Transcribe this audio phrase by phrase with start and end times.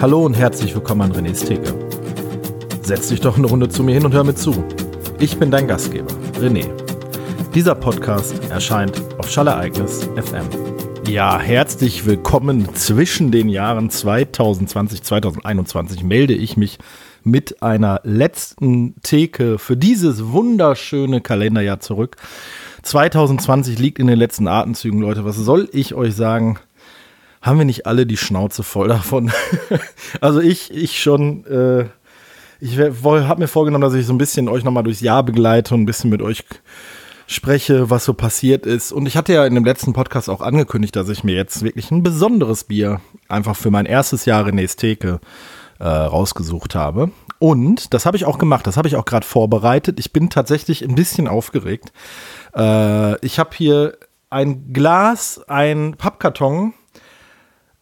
[0.00, 1.74] Hallo und herzlich willkommen an René's Theke.
[2.80, 4.64] Setz dich doch eine Runde zu mir hin und hör mir zu.
[5.18, 6.66] Ich bin dein Gastgeber, René.
[7.54, 10.46] Dieser Podcast erscheint auf Schallereignis FM.
[11.06, 16.78] Ja, herzlich willkommen zwischen den Jahren 2020 2021 melde ich mich
[17.22, 22.16] mit einer letzten Theke für dieses wunderschöne Kalenderjahr zurück.
[22.84, 25.26] 2020 liegt in den letzten Atemzügen, Leute.
[25.26, 26.58] Was soll ich euch sagen?
[27.40, 29.30] Haben wir nicht alle die Schnauze voll davon?
[30.20, 31.46] also ich, ich schon.
[31.46, 31.86] Äh,
[32.62, 35.80] ich habe mir vorgenommen, dass ich so ein bisschen euch nochmal durchs Jahr begleite und
[35.80, 36.44] ein bisschen mit euch
[37.26, 38.92] spreche, was so passiert ist.
[38.92, 41.90] Und ich hatte ja in dem letzten Podcast auch angekündigt, dass ich mir jetzt wirklich
[41.90, 45.20] ein besonderes Bier einfach für mein erstes Jahr in Theke
[45.78, 47.10] äh, rausgesucht habe.
[47.38, 49.98] Und das habe ich auch gemacht, das habe ich auch gerade vorbereitet.
[49.98, 51.92] Ich bin tatsächlich ein bisschen aufgeregt.
[52.54, 53.96] Äh, ich habe hier
[54.28, 56.74] ein Glas, ein Pappkarton.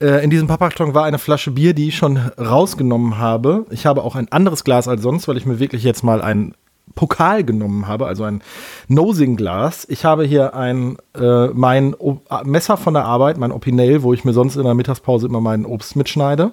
[0.01, 3.67] Äh, in diesem Pappkarton war eine Flasche Bier, die ich schon rausgenommen habe.
[3.71, 6.55] Ich habe auch ein anderes Glas als sonst, weil ich mir wirklich jetzt mal ein
[6.95, 8.43] Pokal genommen habe, also ein
[8.89, 9.87] Nosing-Glas.
[9.89, 14.25] Ich habe hier ein äh, mein o Messer von der Arbeit, mein Opinel, wo ich
[14.25, 16.53] mir sonst in der Mittagspause immer meinen Obst mitschneide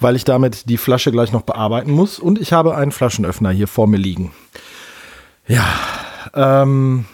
[0.00, 2.18] weil ich damit die Flasche gleich noch bearbeiten muss.
[2.18, 4.32] Und ich habe einen Flaschenöffner hier vor mir liegen.
[5.46, 5.64] Ja,
[6.34, 7.04] ähm,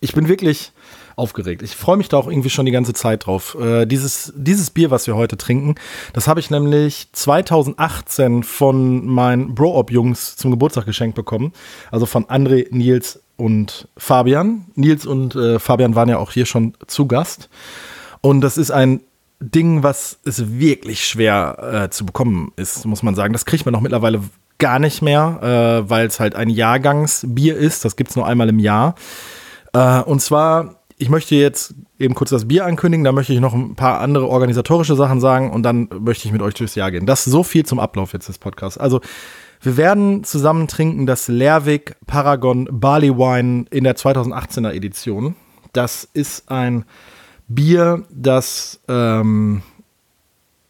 [0.00, 0.72] ich bin wirklich
[1.16, 1.62] aufgeregt.
[1.62, 3.56] Ich freue mich da auch irgendwie schon die ganze Zeit drauf.
[3.60, 5.74] Äh, dieses, dieses Bier, was wir heute trinken,
[6.12, 11.52] das habe ich nämlich 2018 von meinen Bro-Op-Jungs zum Geburtstag geschenkt bekommen.
[11.90, 14.66] Also von André, Nils und Fabian.
[14.74, 17.48] Nils und äh, Fabian waren ja auch hier schon zu Gast.
[18.20, 19.00] Und das ist ein
[19.40, 23.32] Ding, was es wirklich schwer äh, zu bekommen ist, muss man sagen.
[23.32, 24.20] Das kriegt man auch mittlerweile
[24.58, 27.84] gar nicht mehr, äh, weil es halt ein Jahrgangsbier ist.
[27.84, 28.94] Das gibt es nur einmal im Jahr.
[29.72, 33.54] Äh, und zwar, ich möchte jetzt eben kurz das Bier ankündigen, da möchte ich noch
[33.54, 37.06] ein paar andere organisatorische Sachen sagen und dann möchte ich mit euch durchs Jahr gehen.
[37.06, 38.78] Das ist so viel zum Ablauf jetzt des Podcasts.
[38.78, 39.00] Also,
[39.60, 45.34] wir werden zusammen trinken das Lerwick Paragon Barley Wine in der 2018er Edition.
[45.72, 46.84] Das ist ein
[47.48, 49.62] Bier, das ähm,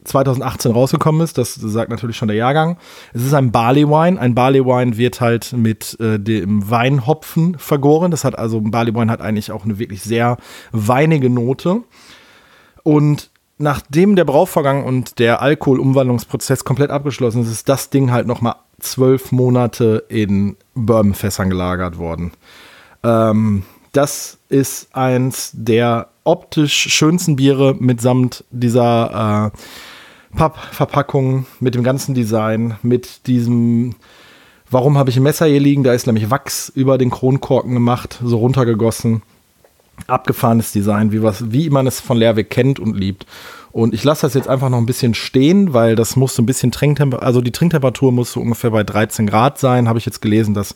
[0.04, 1.38] 2018 rausgekommen ist.
[1.38, 2.76] Das sagt natürlich schon der Jahrgang.
[3.12, 4.20] Es ist ein Barley Wine.
[4.20, 8.10] Ein Barley Wine wird halt mit äh, dem Weinhopfen vergoren.
[8.10, 10.36] Das hat also, ein Barley Wine hat eigentlich auch eine wirklich sehr
[10.72, 11.82] weinige Note.
[12.82, 18.56] Und nachdem der Brauvorgang und der Alkoholumwandlungsprozess komplett abgeschlossen ist, ist das Ding halt nochmal
[18.80, 22.32] zwölf Monate in Bourbonfässern gelagert worden.
[23.04, 29.58] Ähm, das ist eins der optisch schönsten Biere mitsamt dieser äh,
[30.36, 33.94] Pappverpackung, mit dem ganzen Design, mit diesem.
[34.70, 35.84] Warum habe ich ein Messer hier liegen?
[35.84, 39.22] Da ist nämlich Wachs über den Kronkorken gemacht, so runtergegossen.
[40.06, 43.26] Abgefahrenes Design, wie, was, wie man es von Lerwick kennt und liebt.
[43.70, 46.46] Und ich lasse das jetzt einfach noch ein bisschen stehen, weil das muss so ein
[46.46, 50.22] bisschen Trinktemperatur, also die Trinktemperatur muss so ungefähr bei 13 Grad sein, habe ich jetzt
[50.22, 50.74] gelesen, das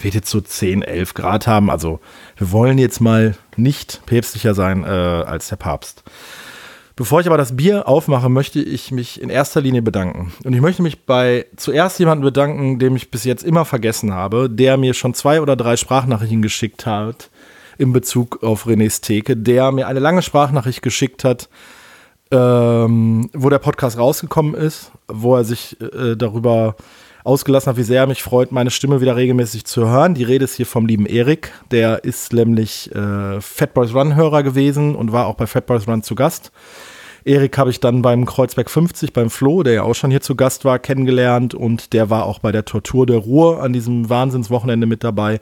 [0.00, 1.70] wird jetzt so 10, 11 Grad haben.
[1.70, 2.00] Also
[2.36, 6.04] wir wollen jetzt mal nicht päpstlicher sein äh, als der Papst.
[6.98, 10.32] Bevor ich aber das Bier aufmache, möchte ich mich in erster Linie bedanken.
[10.42, 14.50] Und ich möchte mich bei zuerst jemanden bedanken, dem ich bis jetzt immer vergessen habe,
[14.50, 17.30] der mir schon zwei oder drei Sprachnachrichten geschickt hat
[17.78, 21.48] in Bezug auf René's Theke, der mir eine lange Sprachnachricht geschickt hat,
[22.32, 26.74] ähm, wo der Podcast rausgekommen ist, wo er sich äh, darüber
[27.22, 30.14] ausgelassen hat, wie sehr mich freut, meine Stimme wieder regelmäßig zu hören.
[30.14, 31.52] Die Rede ist hier vom lieben Erik.
[31.70, 35.86] Der ist nämlich äh, Fat Boys Run Hörer gewesen und war auch bei Fat Boys
[35.86, 36.50] Run zu Gast.
[37.28, 40.34] Erik habe ich dann beim Kreuzberg 50 beim Flo, der ja auch schon hier zu
[40.34, 44.86] Gast war, kennengelernt und der war auch bei der Tortur der Ruhr an diesem Wahnsinnswochenende
[44.86, 45.40] mit dabei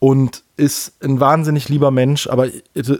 [0.00, 2.48] und ist ein wahnsinnig lieber Mensch, aber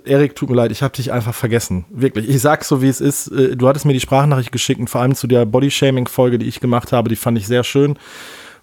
[0.05, 1.85] Erik, tut mir leid, ich habe dich einfach vergessen.
[1.91, 2.29] Wirklich.
[2.29, 3.29] Ich sag's so, wie es ist.
[3.29, 6.61] Äh, du hattest mir die Sprachnachricht geschickt und vor allem zu der Bodyshaming-Folge, die ich
[6.61, 7.99] gemacht habe, die fand ich sehr schön,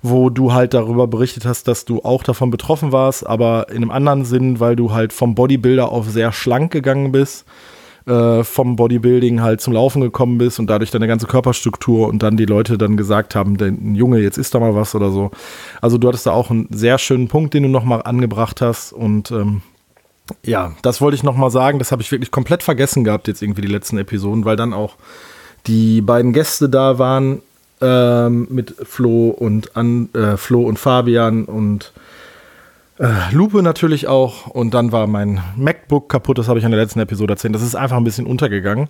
[0.01, 3.91] wo du halt darüber berichtet hast, dass du auch davon betroffen warst, aber in einem
[3.91, 7.45] anderen Sinn, weil du halt vom Bodybuilder auf sehr schlank gegangen bist
[8.07, 12.37] äh, vom Bodybuilding halt zum Laufen gekommen bist und dadurch deine ganze Körperstruktur und dann
[12.37, 15.31] die Leute dann gesagt haben, ein Junge, jetzt isst da mal was oder so.
[15.81, 19.31] Also du hattest da auch einen sehr schönen Punkt, den du nochmal angebracht hast und
[19.31, 19.61] ähm,
[20.43, 21.79] ja, das wollte ich nochmal sagen.
[21.79, 24.95] Das habe ich wirklich komplett vergessen gehabt, jetzt irgendwie die letzten Episoden, weil dann auch
[25.67, 27.41] die beiden Gäste da waren
[27.81, 31.91] ähm, mit Flo und an äh, Flo und Fabian und
[32.97, 36.79] äh, Lupe natürlich auch und dann war mein MacBook kaputt, das habe ich in der
[36.79, 37.53] letzten Episode erzählt.
[37.53, 38.87] Das ist einfach ein bisschen untergegangen.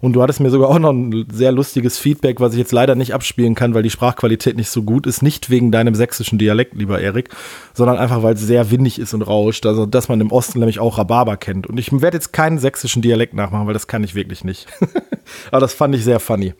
[0.00, 2.94] Und du hattest mir sogar auch noch ein sehr lustiges Feedback, was ich jetzt leider
[2.94, 5.22] nicht abspielen kann, weil die Sprachqualität nicht so gut ist.
[5.22, 7.30] Nicht wegen deinem sächsischen Dialekt, lieber Erik,
[7.72, 9.64] sondern einfach, weil es sehr windig ist und rauscht.
[9.64, 11.66] Also, dass man im Osten nämlich auch Rhabarber kennt.
[11.66, 14.66] Und ich werde jetzt keinen sächsischen Dialekt nachmachen, weil das kann ich wirklich nicht.
[15.50, 16.52] Aber das fand ich sehr funny.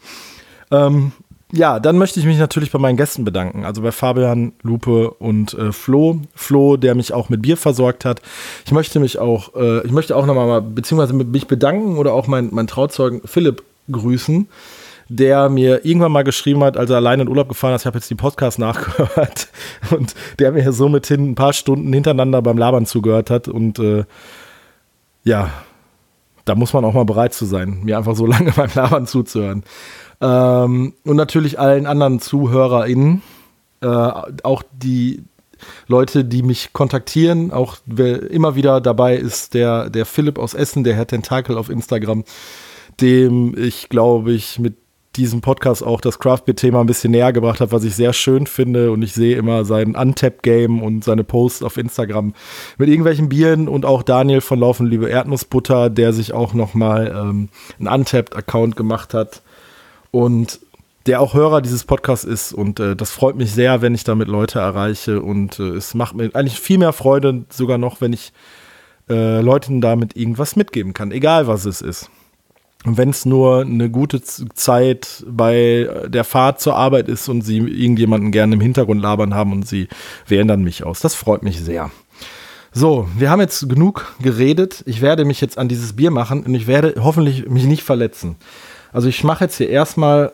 [0.71, 1.13] Ähm,
[1.53, 3.65] ja, dann möchte ich mich natürlich bei meinen Gästen bedanken.
[3.65, 6.21] Also bei Fabian, Lupe und äh, Flo.
[6.35, 8.21] Flo, der mich auch mit Bier versorgt hat.
[8.65, 12.49] Ich möchte mich auch, äh, ich möchte auch nochmal, beziehungsweise mich bedanken oder auch meinen
[12.53, 14.49] mein Trauzeugen Philipp grüßen,
[15.09, 17.99] der mir irgendwann mal geschrieben hat, als er allein in Urlaub gefahren ist, ich habe
[17.99, 19.49] jetzt die Podcast nachgehört
[19.97, 24.05] und der mir somit hin ein paar Stunden hintereinander beim Labern zugehört hat und äh,
[25.23, 25.51] ja,
[26.47, 29.65] da muss man auch mal bereit zu sein, mir einfach so lange beim Labern zuzuhören.
[30.23, 33.21] Ähm, und natürlich allen anderen ZuhörerInnen,
[33.83, 35.25] äh, auch die
[35.87, 40.85] Leute, die mich kontaktieren, auch wer immer wieder dabei ist, der, der Philipp aus Essen,
[40.85, 42.25] der Herr Tentakel auf Instagram,
[43.01, 44.77] dem ich, glaube ich, mit
[45.17, 48.93] diesem Podcast auch das Craft-Beer-Thema ein bisschen näher gebracht habe, was ich sehr schön finde.
[48.93, 52.35] Und ich sehe immer sein Untap-Game und seine Posts auf Instagram
[52.79, 57.49] mit irgendwelchen Bieren und auch Daniel von Laufen Liebe Erdnussbutter, der sich auch nochmal ähm,
[57.79, 59.43] einen Untapped-Account gemacht hat
[60.11, 60.61] und
[61.07, 62.53] der auch Hörer dieses Podcasts ist.
[62.53, 65.21] Und äh, das freut mich sehr, wenn ich damit Leute erreiche.
[65.21, 68.33] Und äh, es macht mir eigentlich viel mehr Freude, sogar noch, wenn ich
[69.09, 72.11] äh, Leuten damit irgendwas mitgeben kann, egal was es ist.
[72.85, 78.31] Wenn es nur eine gute Zeit bei der Fahrt zur Arbeit ist und sie irgendjemanden
[78.31, 79.89] gerne im Hintergrund labern haben und sie
[80.29, 81.01] wählen dann mich aus.
[81.01, 81.91] Das freut mich sehr.
[82.73, 84.85] So, wir haben jetzt genug geredet.
[84.87, 88.37] Ich werde mich jetzt an dieses Bier machen und ich werde hoffentlich mich nicht verletzen.
[88.93, 90.31] Also ich mache jetzt hier erstmal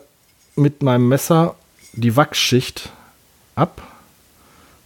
[0.55, 1.55] mit meinem Messer
[1.93, 2.91] die Wachsschicht
[3.55, 3.81] ab.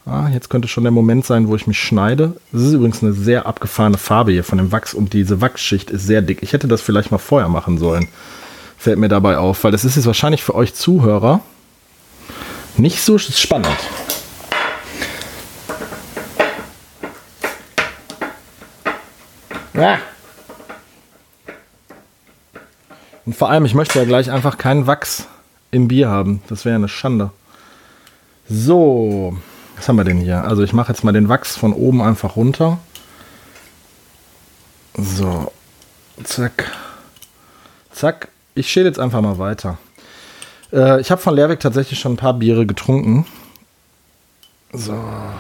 [0.10, 2.38] Ah, jetzt könnte schon der Moment sein, wo ich mich schneide.
[2.54, 6.08] Das ist übrigens eine sehr abgefahrene Farbe hier von dem Wachs und diese Wachsschicht ist
[6.08, 6.42] sehr dick.
[6.44, 8.08] Ich hätte das vielleicht mal vorher machen sollen.
[8.78, 11.42] Fällt mir dabei auf, weil das ist jetzt wahrscheinlich für euch Zuhörer
[12.78, 13.68] nicht so spannend.
[19.76, 19.98] Ah.
[23.26, 25.28] Und vor allem, ich möchte ja gleich einfach keinen Wachs
[25.72, 26.42] im Bier haben.
[26.48, 27.32] Das wäre eine Schande.
[28.48, 29.36] So,
[29.78, 30.44] was haben wir denn hier?
[30.44, 32.80] Also ich mache jetzt mal den Wachs von oben einfach runter.
[34.96, 35.52] So,
[36.24, 36.72] zack,
[37.92, 38.30] zack.
[38.56, 39.78] Ich schäle jetzt einfach mal weiter.
[40.74, 43.26] Äh, ich habe von Lehrweg tatsächlich schon ein paar Biere getrunken.
[44.74, 45.00] So,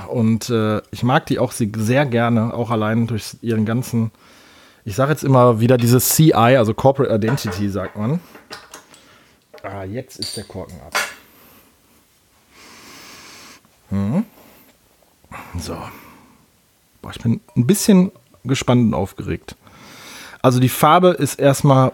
[0.10, 4.12] und äh, ich mag die auch sehr gerne, auch allein durch ihren ganzen
[4.88, 8.22] ich sage jetzt immer wieder dieses CI, also Corporate Identity, sagt man.
[9.62, 10.94] Ah, jetzt ist der Korken ab.
[13.89, 14.25] Hm.
[15.60, 15.78] So.
[17.01, 18.12] Boah, ich bin ein bisschen
[18.44, 19.56] gespannt und aufgeregt.
[20.42, 21.92] Also die Farbe ist erstmal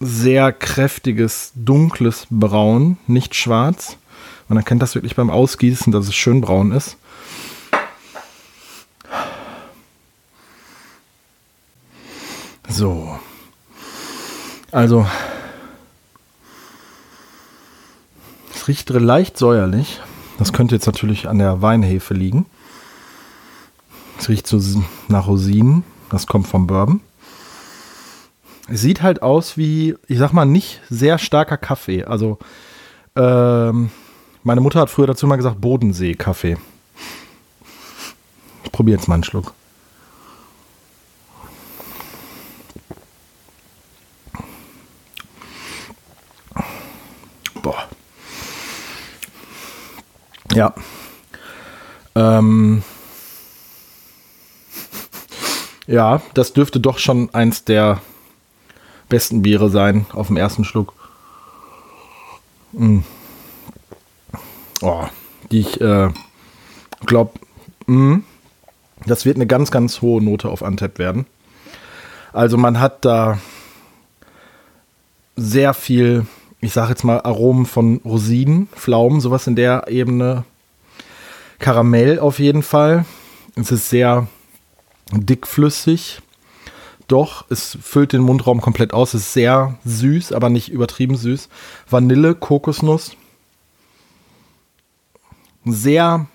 [0.00, 3.96] sehr kräftiges, dunkles Braun, nicht schwarz.
[4.48, 6.96] Man erkennt das wirklich beim Ausgießen, dass es schön braun ist.
[12.68, 13.18] So.
[14.70, 15.06] Also.
[18.68, 20.00] Riecht leicht säuerlich.
[20.38, 22.44] Das könnte jetzt natürlich an der Weinhefe liegen.
[24.18, 24.60] Es riecht so
[25.08, 25.84] nach Rosinen.
[26.10, 27.00] Das kommt vom Bourbon.
[28.68, 32.04] Es sieht halt aus wie, ich sag mal, nicht sehr starker Kaffee.
[32.04, 32.38] Also,
[33.16, 33.90] ähm,
[34.42, 36.58] meine Mutter hat früher dazu mal gesagt Bodensee-Kaffee.
[38.64, 39.54] Ich probiere jetzt mal einen Schluck.
[50.58, 50.74] Ja.
[52.16, 52.82] Ähm,
[55.86, 58.00] ja, das dürfte doch schon eins der
[59.08, 60.94] besten Biere sein auf dem ersten Schluck.
[62.72, 62.98] Mm.
[64.80, 65.04] Oh,
[65.52, 66.08] die ich äh,
[67.06, 67.38] glaube,
[67.86, 68.16] mm,
[69.06, 71.26] das wird eine ganz, ganz hohe Note auf Antep werden.
[72.32, 73.38] Also man hat da
[75.36, 76.26] sehr viel
[76.60, 80.44] ich sage jetzt mal, Aromen von Rosinen, Pflaumen, sowas in der Ebene.
[81.58, 83.04] Karamell auf jeden Fall.
[83.54, 84.28] Es ist sehr
[85.12, 86.20] dickflüssig.
[87.06, 89.14] Doch, es füllt den Mundraum komplett aus.
[89.14, 91.48] Es ist sehr süß, aber nicht übertrieben süß.
[91.88, 93.12] Vanille, Kokosnuss.
[95.64, 96.26] Sehr,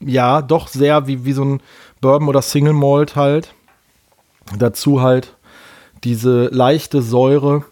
[0.00, 1.62] ja, doch sehr wie, wie so ein
[2.00, 3.54] Bourbon oder Single Malt halt.
[4.56, 5.36] Dazu halt
[6.04, 7.64] diese leichte Säure.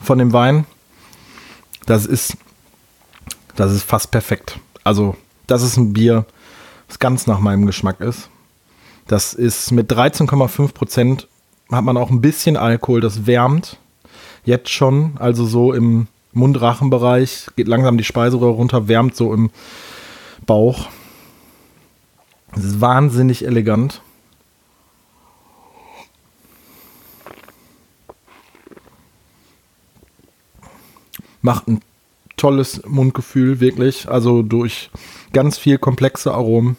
[0.00, 0.66] Von dem Wein,
[1.86, 2.36] das ist,
[3.54, 4.58] das ist fast perfekt.
[4.84, 6.26] Also, das ist ein Bier,
[6.88, 8.28] das ganz nach meinem Geschmack ist.
[9.06, 11.28] Das ist mit 13,5 Prozent
[11.70, 13.78] hat man auch ein bisschen Alkohol, das wärmt
[14.44, 19.50] jetzt schon, also so im Mundrachenbereich, geht langsam die Speiseröhre runter, wärmt so im
[20.44, 20.88] Bauch.
[22.54, 24.02] Es ist wahnsinnig elegant.
[31.46, 31.80] Macht ein
[32.36, 34.10] tolles Mundgefühl, wirklich.
[34.10, 34.90] Also durch
[35.32, 36.76] ganz viel komplexe Aromen,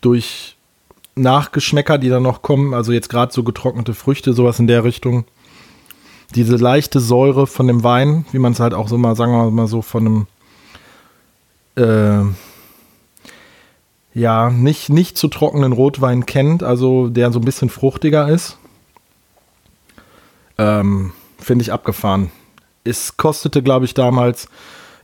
[0.00, 0.56] durch
[1.16, 5.24] Nachgeschmäcker, die dann noch kommen, also jetzt gerade so getrocknete Früchte, sowas in der Richtung.
[6.34, 9.50] Diese leichte Säure von dem Wein, wie man es halt auch so mal, sagen wir
[9.50, 10.26] mal so, von einem
[11.76, 12.32] äh,
[14.14, 18.58] ja, nicht, nicht zu trockenen Rotwein kennt, also der so ein bisschen fruchtiger ist.
[20.56, 22.30] Ähm, Finde ich abgefahren.
[22.84, 24.48] Es kostete, glaube ich, damals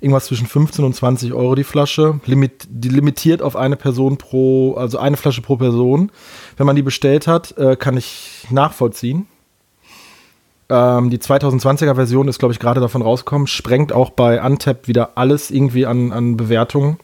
[0.00, 2.20] irgendwas zwischen 15 und 20 Euro die Flasche.
[2.26, 6.10] Limit, die limitiert auf eine Person pro, also eine Flasche pro Person.
[6.56, 9.26] Wenn man die bestellt hat, äh, kann ich nachvollziehen.
[10.68, 13.46] Ähm, die 2020er Version ist, glaube ich, gerade davon rausgekommen.
[13.46, 16.98] Sprengt auch bei Untap wieder alles irgendwie an, an Bewertungen.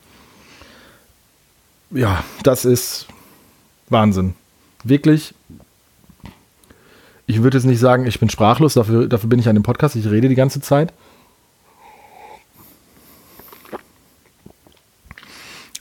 [1.90, 3.06] Ja, das ist
[3.88, 4.34] Wahnsinn.
[4.82, 5.34] Wirklich.
[7.32, 9.96] Ich würde jetzt nicht sagen, ich bin sprachlos, dafür, dafür bin ich an dem Podcast,
[9.96, 10.92] ich rede die ganze Zeit.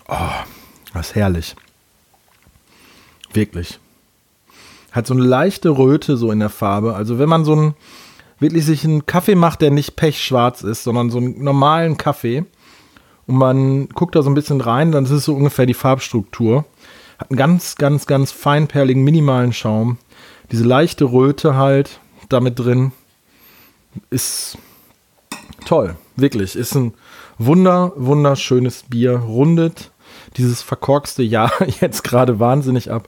[0.08, 0.16] Oh,
[0.94, 1.58] das ist herrlich.
[3.34, 3.80] Wirklich.
[4.94, 6.96] Hat so eine leichte Röte so in der Farbe.
[6.96, 7.74] Also wenn man so einen,
[8.40, 12.46] wirklich sich einen Kaffee macht, der nicht pechschwarz ist, sondern so einen normalen Kaffee
[13.28, 16.64] und man guckt da so ein bisschen rein, dann ist es so ungefähr die Farbstruktur.
[17.18, 19.98] Hat einen ganz, ganz, ganz feinperligen, minimalen Schaum.
[20.52, 22.92] Diese leichte Röte halt damit drin.
[24.10, 24.58] Ist
[25.66, 26.56] toll, wirklich.
[26.56, 26.94] Ist ein
[27.38, 29.18] wunder, wunderschönes Bier.
[29.18, 29.92] Rundet
[30.38, 33.08] dieses verkorkste Jahr jetzt gerade wahnsinnig ab.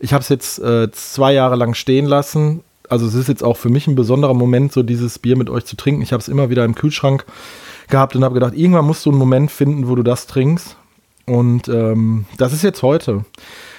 [0.00, 2.62] Ich habe es jetzt äh, zwei Jahre lang stehen lassen.
[2.88, 5.64] Also es ist jetzt auch für mich ein besonderer Moment, so dieses Bier mit euch
[5.64, 6.02] zu trinken.
[6.02, 7.24] Ich habe es immer wieder im Kühlschrank
[7.88, 10.76] gehabt und habe gedacht, irgendwann musst du einen Moment finden, wo du das trinkst.
[11.26, 13.24] Und ähm, das ist jetzt heute.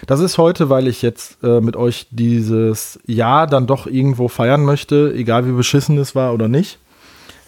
[0.08, 4.64] Das ist heute, weil ich jetzt äh, mit euch dieses Jahr dann doch irgendwo feiern
[4.64, 6.78] möchte, egal wie beschissen es war oder nicht,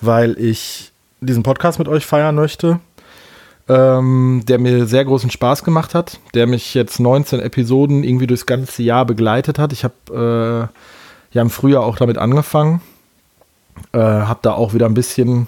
[0.01, 2.79] weil ich diesen Podcast mit euch feiern möchte
[3.69, 8.45] ähm, der mir sehr großen Spaß gemacht hat, der mich jetzt 19 Episoden irgendwie durchs
[8.45, 9.73] ganze Jahr begleitet hat.
[9.73, 10.71] Ich habe
[11.33, 12.81] äh, ja im Frühjahr auch damit angefangen,
[13.91, 15.47] äh, habe da auch wieder ein bisschen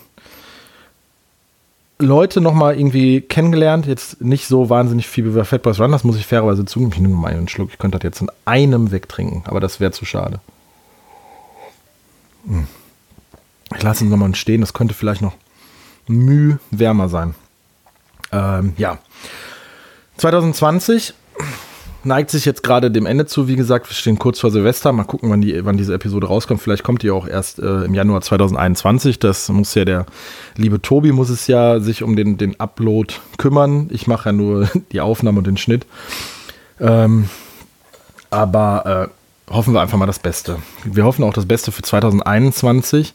[2.01, 3.85] Leute nochmal irgendwie kennengelernt.
[3.85, 6.91] Jetzt nicht so wahnsinnig viel wie bei Fat Boys Run, das muss ich fairerweise zugeben.
[6.93, 9.91] Ich nehme mal einen Schluck, ich könnte das jetzt in einem wegtrinken, aber das wäre
[9.91, 10.39] zu schade.
[12.45, 12.67] Hm.
[13.75, 15.33] Ich lasse ihn nochmal stehen, das könnte vielleicht noch
[16.07, 17.35] müh wärmer sein.
[18.31, 18.97] Ähm, ja.
[20.17, 21.13] 2020
[22.03, 23.47] neigt sich jetzt gerade dem Ende zu.
[23.47, 24.91] Wie gesagt, wir stehen kurz vor Silvester.
[24.91, 26.61] Mal gucken, wann, die, wann diese Episode rauskommt.
[26.61, 29.19] Vielleicht kommt die auch erst äh, im Januar 2021.
[29.19, 30.05] Das muss ja der
[30.55, 33.89] liebe Tobi muss es ja sich um den, den Upload kümmern.
[33.91, 35.85] Ich mache ja nur die Aufnahme und den Schnitt.
[36.79, 37.29] Ähm,
[38.29, 39.09] aber
[39.49, 40.57] äh, hoffen wir einfach mal das Beste.
[40.83, 43.13] Wir hoffen auch das Beste für 2021.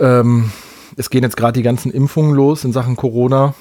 [0.00, 0.50] Ähm,
[0.96, 3.54] es gehen jetzt gerade die ganzen Impfungen los in Sachen Corona.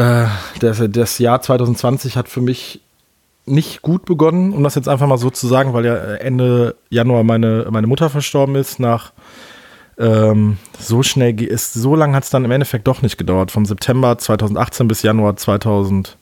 [0.00, 0.28] Äh,
[0.60, 2.80] das, das Jahr 2020 hat für mich
[3.44, 7.22] nicht gut begonnen, um das jetzt einfach mal so zu sagen, weil ja Ende Januar
[7.22, 8.80] meine, meine Mutter verstorben ist.
[8.80, 9.12] Nach
[9.98, 13.50] ähm, so schnell ist, so lange hat es dann im Endeffekt doch nicht gedauert.
[13.50, 16.16] Vom September 2018 bis Januar 2000,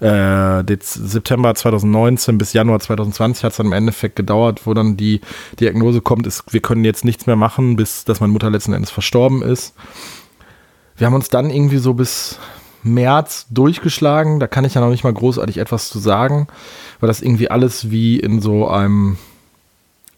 [0.00, 5.22] äh, September 2019 bis Januar 2020 hat es dann im Endeffekt gedauert, wo dann die
[5.58, 8.90] Diagnose kommt, ist, wir können jetzt nichts mehr machen, bis dass meine Mutter letzten Endes
[8.90, 9.74] verstorben ist.
[10.96, 12.38] Wir haben uns dann irgendwie so bis
[12.82, 14.40] März durchgeschlagen.
[14.40, 16.48] Da kann ich ja noch nicht mal großartig etwas zu sagen,
[17.00, 19.18] weil das irgendwie alles wie in so einem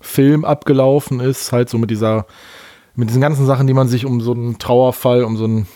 [0.00, 2.26] Film abgelaufen ist, halt so mit dieser,
[2.94, 5.66] mit diesen ganzen Sachen, die man sich um so einen Trauerfall, um so einen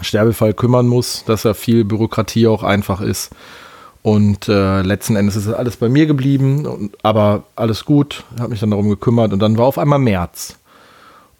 [0.00, 3.30] Sterbefall kümmern muss, dass ja viel Bürokratie auch einfach ist.
[4.02, 8.70] Und äh, letzten Endes ist alles bei mir geblieben, aber alles gut, habe mich dann
[8.70, 10.58] darum gekümmert und dann war auf einmal März.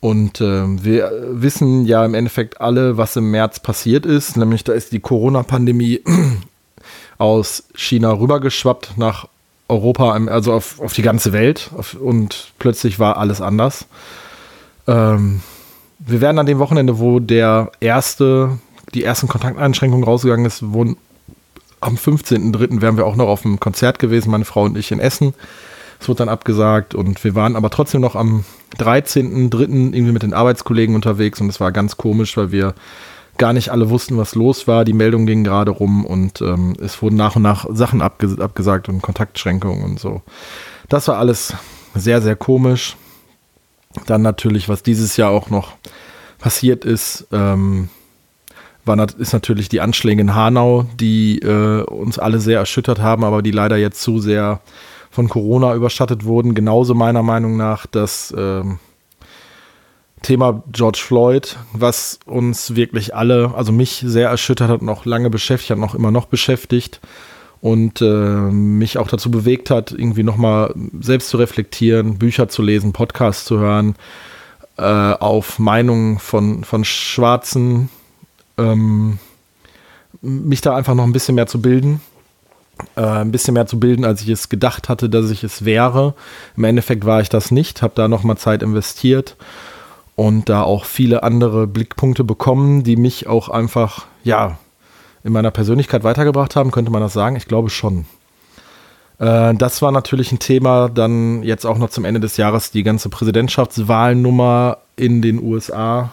[0.00, 4.36] Und äh, wir wissen ja im Endeffekt alle, was im März passiert ist.
[4.36, 6.02] Nämlich da ist die Corona-Pandemie
[7.18, 9.26] aus China rübergeschwappt nach
[9.68, 11.70] Europa, also auf, auf die ganze Welt.
[12.00, 13.86] und plötzlich war alles anders.
[14.86, 15.42] Ähm,
[15.98, 18.58] wir werden an dem Wochenende, wo der erste,
[18.94, 20.94] die ersten Kontakteinschränkungen rausgegangen ist, wo
[21.80, 22.80] am 15.03.
[22.80, 25.34] wären wir auch noch auf einem Konzert gewesen, meine Frau und ich in Essen.
[26.00, 28.44] Es wurde dann abgesagt und wir waren aber trotzdem noch am
[28.78, 29.94] 13.3.
[29.94, 32.74] irgendwie mit den Arbeitskollegen unterwegs und es war ganz komisch, weil wir
[33.38, 34.84] gar nicht alle wussten, was los war.
[34.84, 38.88] Die Meldungen gingen gerade rum und ähm, es wurden nach und nach Sachen abges abgesagt
[38.88, 40.22] und Kontaktschränkungen und so.
[40.88, 41.54] Das war alles
[41.94, 42.96] sehr, sehr komisch.
[44.06, 45.72] Dann natürlich, was dieses Jahr auch noch
[46.38, 47.88] passiert ist, ähm,
[48.84, 53.42] war, ist natürlich die Anschläge in Hanau, die äh, uns alle sehr erschüttert haben, aber
[53.42, 54.60] die leider jetzt zu sehr
[55.10, 56.54] von Corona überschattet wurden.
[56.54, 58.78] Genauso meiner Meinung nach, dass ähm,
[60.22, 65.30] Thema George Floyd, was uns wirklich alle, also mich sehr erschüttert hat und auch lange
[65.30, 67.00] beschäftigt hat, noch immer noch beschäftigt
[67.60, 72.92] und äh, mich auch dazu bewegt hat, irgendwie nochmal selbst zu reflektieren, Bücher zu lesen,
[72.92, 73.96] Podcasts zu hören,
[74.76, 77.88] äh, auf Meinungen von, von Schwarzen,
[78.56, 79.18] ähm,
[80.20, 82.00] mich da einfach noch ein bisschen mehr zu bilden.
[82.96, 86.14] Äh, ein bisschen mehr zu bilden, als ich es gedacht hatte, dass ich es wäre.
[86.56, 89.36] Im Endeffekt war ich das nicht, habe da nochmal Zeit investiert
[90.16, 94.58] und da auch viele andere Blickpunkte bekommen, die mich auch einfach, ja,
[95.24, 97.36] in meiner Persönlichkeit weitergebracht haben, könnte man das sagen?
[97.36, 98.06] Ich glaube schon.
[99.18, 102.82] Äh, das war natürlich ein Thema, dann jetzt auch noch zum Ende des Jahres die
[102.82, 106.10] ganze Präsidentschaftswahlnummer in den USA.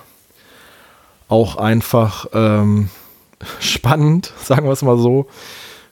[1.28, 2.90] Auch einfach ähm,
[3.60, 5.28] spannend, sagen wir es mal so.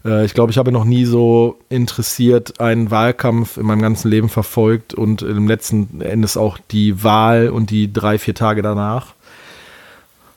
[0.06, 4.30] Äh, ich glaube, ich habe noch nie so interessiert einen Wahlkampf in meinem ganzen Leben
[4.30, 9.14] verfolgt und im letzten Endes auch die Wahl und die drei, vier Tage danach.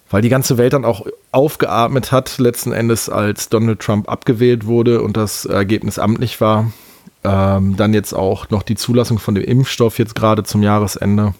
[0.08, 5.02] Weil die ganze Welt dann auch aufgeatmet hat, letzten Endes, als Donald Trump abgewählt wurde
[5.02, 6.72] und das Ergebnis amtlich war.
[7.24, 11.34] Ähm, dann jetzt auch noch die Zulassung von dem Impfstoff jetzt gerade zum Jahresende.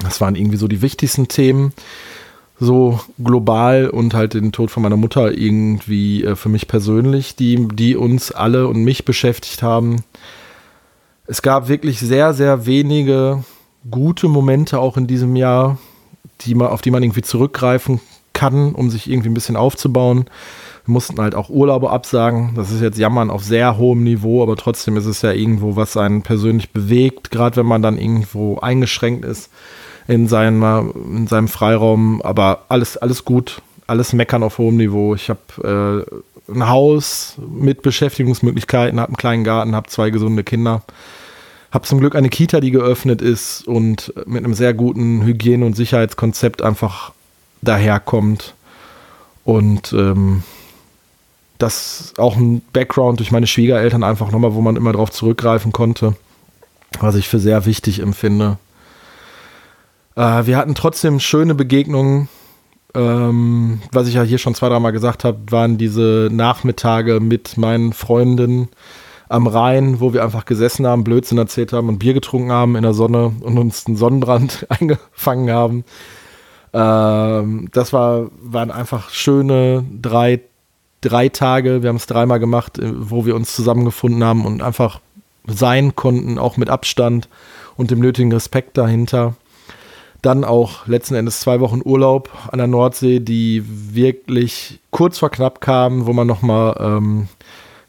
[0.00, 1.72] Das waren irgendwie so die wichtigsten Themen
[2.60, 7.68] so global und halt den Tod von meiner Mutter irgendwie äh, für mich persönlich, die,
[7.68, 10.02] die uns alle und mich beschäftigt haben.
[11.26, 13.44] Es gab wirklich sehr, sehr wenige
[13.88, 15.78] gute Momente auch in diesem Jahr,
[16.40, 18.00] die man, auf die man irgendwie zurückgreifen
[18.32, 20.24] kann, um sich irgendwie ein bisschen aufzubauen.
[20.84, 22.52] Wir mussten halt auch Urlaube absagen.
[22.56, 25.96] Das ist jetzt Jammern auf sehr hohem Niveau, aber trotzdem ist es ja irgendwo, was
[25.96, 29.50] einen persönlich bewegt, gerade wenn man dann irgendwo eingeschränkt ist
[30.08, 35.14] in, seiner, in seinem Freiraum, aber alles, alles gut, alles meckern auf hohem Niveau.
[35.14, 36.06] Ich habe
[36.48, 40.82] äh, ein Haus mit Beschäftigungsmöglichkeiten, habe einen kleinen Garten, habe zwei gesunde Kinder.
[41.70, 45.76] Habe zum Glück eine Kita, die geöffnet ist und mit einem sehr guten Hygiene- und
[45.76, 47.12] Sicherheitskonzept einfach
[47.60, 48.54] daherkommt.
[49.44, 50.42] Und ähm,
[51.58, 56.16] das auch ein Background durch meine Schwiegereltern einfach nochmal, wo man immer drauf zurückgreifen konnte,
[57.00, 58.56] was ich für sehr wichtig empfinde.
[60.18, 62.28] Äh, wir hatten trotzdem schöne Begegnungen.
[62.94, 67.92] Ähm, was ich ja hier schon zwei, dreimal gesagt habe, waren diese Nachmittage mit meinen
[67.92, 68.68] Freunden
[69.28, 72.82] am Rhein, wo wir einfach gesessen haben, Blödsinn erzählt haben und Bier getrunken haben in
[72.82, 75.84] der Sonne und uns einen Sonnenbrand eingefangen haben.
[76.72, 80.40] Ähm, das war, waren einfach schöne drei,
[81.00, 81.82] drei Tage.
[81.82, 85.00] Wir haben es dreimal gemacht, äh, wo wir uns zusammengefunden haben und einfach
[85.46, 87.28] sein konnten, auch mit Abstand
[87.76, 89.36] und dem nötigen Respekt dahinter.
[90.22, 95.60] Dann auch letzten Endes zwei Wochen Urlaub an der Nordsee, die wirklich kurz vor knapp
[95.60, 97.28] kamen, wo man nochmal ähm,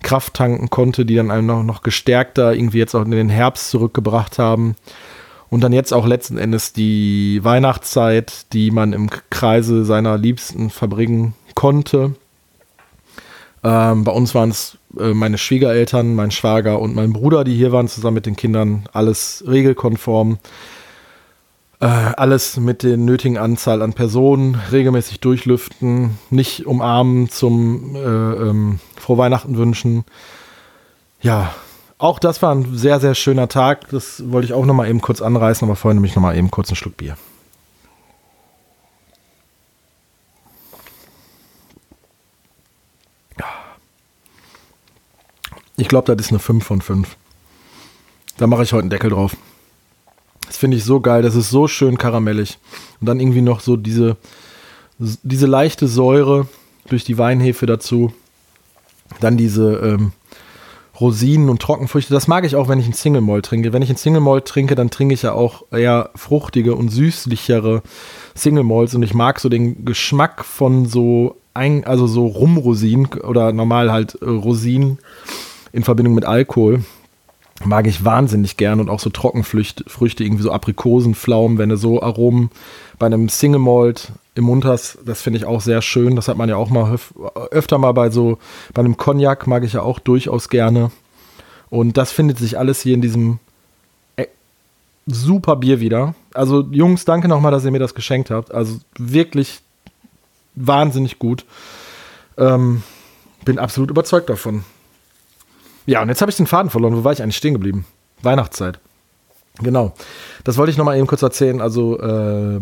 [0.03, 3.69] Kraft tanken konnte, die dann einem noch, noch gestärkter irgendwie jetzt auch in den Herbst
[3.71, 4.75] zurückgebracht haben.
[5.49, 11.33] Und dann jetzt auch letzten Endes die Weihnachtszeit, die man im Kreise seiner Liebsten verbringen
[11.55, 12.13] konnte.
[13.63, 17.71] Ähm, bei uns waren es äh, meine Schwiegereltern, mein Schwager und mein Bruder, die hier
[17.71, 18.87] waren, zusammen mit den Kindern.
[18.93, 20.37] Alles regelkonform.
[21.81, 28.79] Äh, alles mit der nötigen Anzahl an Personen, regelmäßig durchlüften, nicht umarmen zum äh, ähm,
[28.97, 30.03] Frohe Weihnachten wünschen.
[31.21, 31.53] Ja,
[31.97, 33.89] auch das war ein sehr, sehr schöner Tag.
[33.91, 36.75] Das wollte ich auch nochmal eben kurz anreißen, aber vorhin nämlich nochmal eben kurz einen
[36.75, 37.17] Schluck Bier.
[45.77, 47.15] Ich glaube, das ist eine 5 von 5.
[48.35, 49.37] Da mache ich heute einen Deckel drauf.
[50.49, 51.21] Das finde ich so geil.
[51.21, 52.57] Das ist so schön karamellig.
[52.99, 54.17] Und dann irgendwie noch so diese,
[54.97, 56.47] diese leichte Säure
[56.87, 58.11] durch die Weinhefe dazu.
[59.19, 60.11] Dann diese ähm,
[60.99, 62.11] Rosinen und Trockenfrüchte.
[62.11, 63.73] Das mag ich auch, wenn ich einen Single Malt trinke.
[63.73, 67.83] Wenn ich einen Single Malt trinke, dann trinke ich ja auch eher fruchtige und süßlichere
[68.33, 68.95] Single Malts.
[68.95, 74.15] Und ich mag so den Geschmack von so, ein, also so Rumrosinen oder normal halt
[74.15, 74.97] äh, Rosinen
[75.73, 76.81] in Verbindung mit Alkohol
[77.65, 81.77] mag ich wahnsinnig gern und auch so Trockenfrüchte, Früchte, irgendwie so Aprikosen, Pflaumen, wenn du
[81.77, 82.51] so Aromen
[82.97, 86.15] bei einem Single Malt im Mund hast, das finde ich auch sehr schön.
[86.15, 86.97] Das hat man ja auch mal
[87.51, 88.37] öfter mal bei so,
[88.73, 90.91] bei einem Cognac mag ich ja auch durchaus gerne.
[91.69, 93.39] Und das findet sich alles hier in diesem
[94.15, 94.27] äh,
[95.05, 96.15] super Bier wieder.
[96.33, 98.53] Also Jungs, danke nochmal, dass ihr mir das geschenkt habt.
[98.53, 99.59] Also wirklich
[100.55, 101.45] wahnsinnig gut.
[102.37, 102.83] Ähm,
[103.45, 104.63] bin absolut überzeugt davon.
[105.89, 106.95] Ja, und jetzt habe ich den Faden verloren.
[106.95, 107.83] Wo war ich eigentlich stehen geblieben?
[108.21, 108.79] Weihnachtszeit.
[109.57, 109.93] Genau.
[110.43, 111.61] Das wollte ich noch mal eben kurz erzählen.
[111.61, 112.59] Also, äh,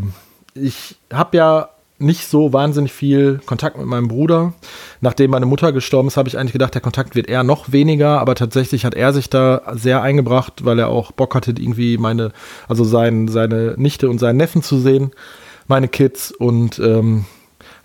[0.56, 4.54] ich habe ja nicht so wahnsinnig viel Kontakt mit meinem Bruder.
[5.02, 8.22] Nachdem meine Mutter gestorben ist, habe ich eigentlich gedacht, der Kontakt wird eher noch weniger,
[8.22, 12.32] aber tatsächlich hat er sich da sehr eingebracht, weil er auch Bock hatte, irgendwie meine,
[12.70, 15.12] also sein, seine Nichte und seinen Neffen zu sehen,
[15.68, 17.26] meine Kids und ähm,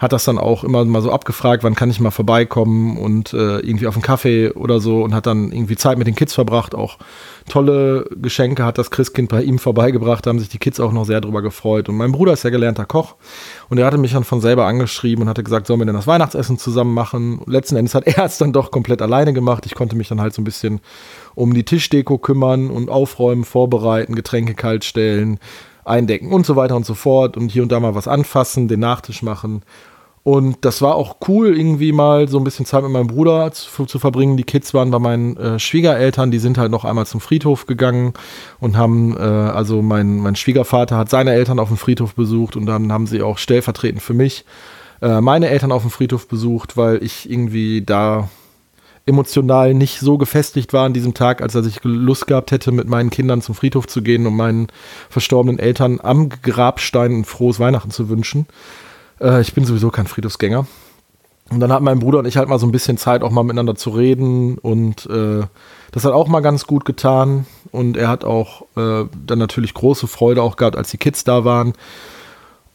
[0.02, 3.60] hat das dann auch immer mal so abgefragt, wann kann ich mal vorbeikommen und äh,
[3.60, 6.74] irgendwie auf einen Kaffee oder so und hat dann irgendwie Zeit mit den Kids verbracht,
[6.74, 6.98] auch
[7.48, 11.04] tolle Geschenke hat das Christkind bei ihm vorbeigebracht, da haben sich die Kids auch noch
[11.04, 11.88] sehr drüber gefreut.
[11.88, 13.14] Und mein Bruder ist ja gelernter Koch
[13.68, 16.08] und er hatte mich dann von selber angeschrieben und hatte gesagt, sollen wir denn das
[16.08, 17.40] Weihnachtsessen zusammen machen?
[17.46, 20.34] Letzten Endes hat er es dann doch komplett alleine gemacht, ich konnte mich dann halt
[20.34, 20.80] so ein bisschen
[21.36, 25.38] um die Tischdeko kümmern und aufräumen, vorbereiten, Getränke kalt stellen,
[25.84, 28.80] eindecken und so weiter und so fort und hier und da mal was anfassen, den
[28.80, 29.62] Nachtisch machen
[30.24, 33.86] und das war auch cool, irgendwie mal so ein bisschen Zeit mit meinem Bruder zu,
[33.86, 34.36] zu verbringen.
[34.36, 38.12] Die Kids waren bei meinen äh, Schwiegereltern, die sind halt noch einmal zum Friedhof gegangen
[38.60, 42.66] und haben, äh, also mein, mein Schwiegervater hat seine Eltern auf dem Friedhof besucht und
[42.66, 44.44] dann haben sie auch stellvertretend für mich
[45.02, 48.30] äh, meine Eltern auf dem Friedhof besucht, weil ich irgendwie da
[49.04, 52.86] emotional nicht so gefestigt war an diesem Tag, als dass ich Lust gehabt hätte, mit
[52.88, 54.68] meinen Kindern zum Friedhof zu gehen, um meinen
[55.10, 58.46] verstorbenen Eltern am Grabstein ein frohes Weihnachten zu wünschen.
[59.22, 60.66] Äh, ich bin sowieso kein Friedhofsgänger.
[61.50, 63.42] Und dann hatten mein Bruder und ich halt mal so ein bisschen Zeit, auch mal
[63.42, 64.58] miteinander zu reden.
[64.58, 65.42] Und äh,
[65.90, 67.46] das hat auch mal ganz gut getan.
[67.70, 71.44] Und er hat auch äh, dann natürlich große Freude auch gehabt, als die Kids da
[71.44, 71.74] waren.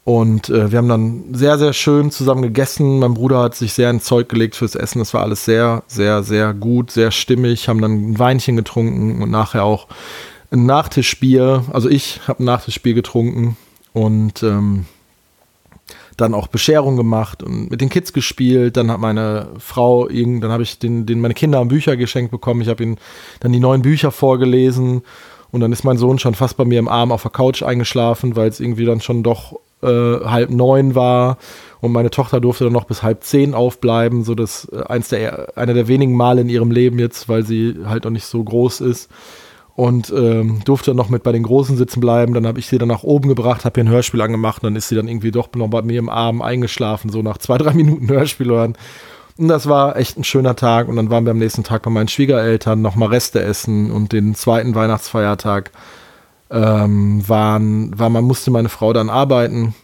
[0.03, 2.99] Und äh, wir haben dann sehr, sehr schön zusammen gegessen.
[2.99, 4.99] Mein Bruder hat sich sehr ins Zeug gelegt fürs Essen.
[4.99, 7.67] Das war alles sehr, sehr, sehr gut, sehr stimmig.
[7.67, 9.87] Haben dann ein Weinchen getrunken und nachher auch
[10.51, 11.65] ein Nachtischbier.
[11.73, 13.57] Also ich habe ein Nachtischbier getrunken.
[13.91, 14.85] Und ähm,
[16.17, 18.75] dann auch Bescherung gemacht und mit den Kids gespielt.
[18.75, 22.61] Dann hat meine Frau, dann habe ich den, den meine Kinder Bücher geschenkt bekommen.
[22.61, 22.97] Ich habe ihnen
[23.39, 25.03] dann die neuen Bücher vorgelesen
[25.51, 28.35] und dann ist mein Sohn schon fast bei mir im Arm auf der Couch eingeschlafen,
[28.35, 31.37] weil es irgendwie dann schon doch äh, halb neun war
[31.81, 35.55] und meine Tochter durfte dann noch bis halb zehn aufbleiben, so dass äh, eins der
[35.55, 38.81] einer der wenigen Male in ihrem Leben jetzt, weil sie halt noch nicht so groß
[38.81, 39.09] ist
[39.77, 42.33] und ähm, durfte noch mit bei den Großen sitzen bleiben.
[42.33, 44.87] Dann habe ich sie dann nach oben gebracht, habe ihr ein Hörspiel angemacht dann ist
[44.87, 48.09] sie dann irgendwie doch noch bei mir im Arm eingeschlafen, so nach zwei, drei Minuten
[48.09, 48.75] Hörspiel hören.
[49.37, 50.87] Und das war echt ein schöner Tag.
[50.87, 54.33] Und dann waren wir am nächsten Tag bei meinen Schwiegereltern nochmal Reste essen und den
[54.33, 55.69] zweiten Weihnachtsfeiertag
[56.49, 59.75] ähm, waren, war, man musste meine Frau dann arbeiten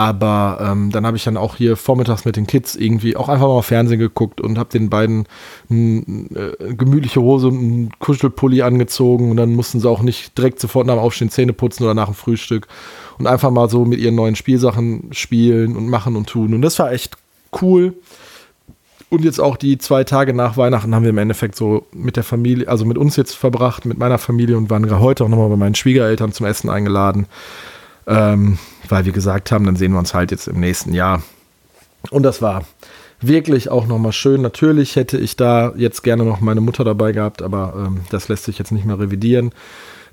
[0.00, 3.48] aber ähm, dann habe ich dann auch hier vormittags mit den Kids irgendwie auch einfach
[3.48, 5.26] mal Fernsehen geguckt und habe den beiden
[5.68, 10.86] äh, gemütliche Hose und einen Kuschelpulli angezogen und dann mussten sie auch nicht direkt sofort
[10.86, 12.66] nach dem Aufstehen Zähne putzen oder nach dem Frühstück
[13.18, 16.54] und einfach mal so mit ihren neuen Spielsachen spielen und machen und tun.
[16.54, 17.18] Und das war echt
[17.60, 17.92] cool.
[19.10, 22.24] Und jetzt auch die zwei Tage nach Weihnachten haben wir im Endeffekt so mit der
[22.24, 25.56] Familie, also mit uns jetzt verbracht, mit meiner Familie und waren heute auch nochmal bei
[25.56, 27.26] meinen Schwiegereltern zum Essen eingeladen.
[28.06, 28.58] Ähm,
[28.90, 31.22] weil wir gesagt haben, dann sehen wir uns halt jetzt im nächsten Jahr.
[32.10, 32.64] Und das war
[33.20, 34.40] wirklich auch nochmal schön.
[34.40, 38.44] Natürlich hätte ich da jetzt gerne noch meine Mutter dabei gehabt, aber ähm, das lässt
[38.44, 39.52] sich jetzt nicht mehr revidieren.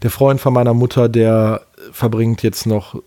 [0.03, 1.61] Der Freund von meiner Mutter, der
[1.91, 3.01] verbringt jetzt noch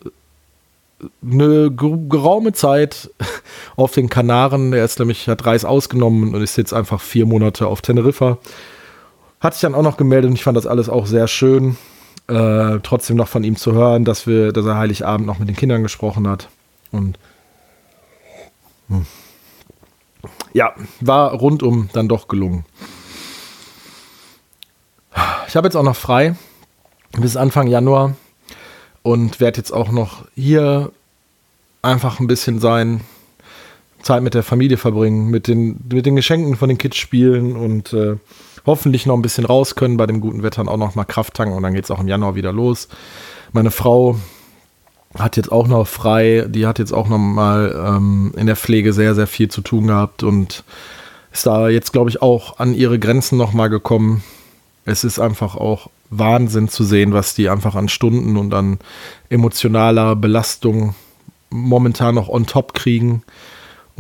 [1.22, 3.10] eine geraume Zeit
[3.76, 4.72] auf den Kanaren.
[4.72, 8.38] Er ist nämlich, hat Reis ausgenommen und ist jetzt einfach vier Monate auf Teneriffa.
[9.40, 11.76] Hat sich dann auch noch gemeldet und ich fand das alles auch sehr schön
[12.30, 15.56] äh, trotzdem noch von ihm zu hören, dass wir, dass er Heiligabend noch mit den
[15.56, 16.48] Kindern gesprochen hat.
[16.92, 17.18] Und
[18.88, 19.04] hm.
[20.52, 22.64] ja, war rundum dann doch gelungen.
[25.48, 26.36] Ich habe jetzt auch noch frei
[27.18, 28.14] bis Anfang Januar
[29.02, 30.92] und werde jetzt auch noch hier
[31.82, 33.00] einfach ein bisschen sein,
[34.02, 37.92] Zeit mit der Familie verbringen, mit den, mit den Geschenken von den Kids spielen und
[37.92, 38.16] äh,
[38.66, 41.54] hoffentlich noch ein bisschen raus können, bei dem guten Wetter auch noch mal Kraft tanken
[41.54, 42.88] und dann geht es auch im Januar wieder los.
[43.52, 44.16] Meine Frau
[45.18, 48.92] hat jetzt auch noch frei, die hat jetzt auch noch mal ähm, in der Pflege
[48.92, 50.64] sehr, sehr viel zu tun gehabt und
[51.32, 54.22] ist da jetzt, glaube ich, auch an ihre Grenzen noch mal gekommen.
[54.84, 58.78] Es ist einfach auch Wahnsinn zu sehen, was die einfach an Stunden und an
[59.28, 60.94] emotionaler Belastung
[61.50, 63.22] momentan noch on top kriegen.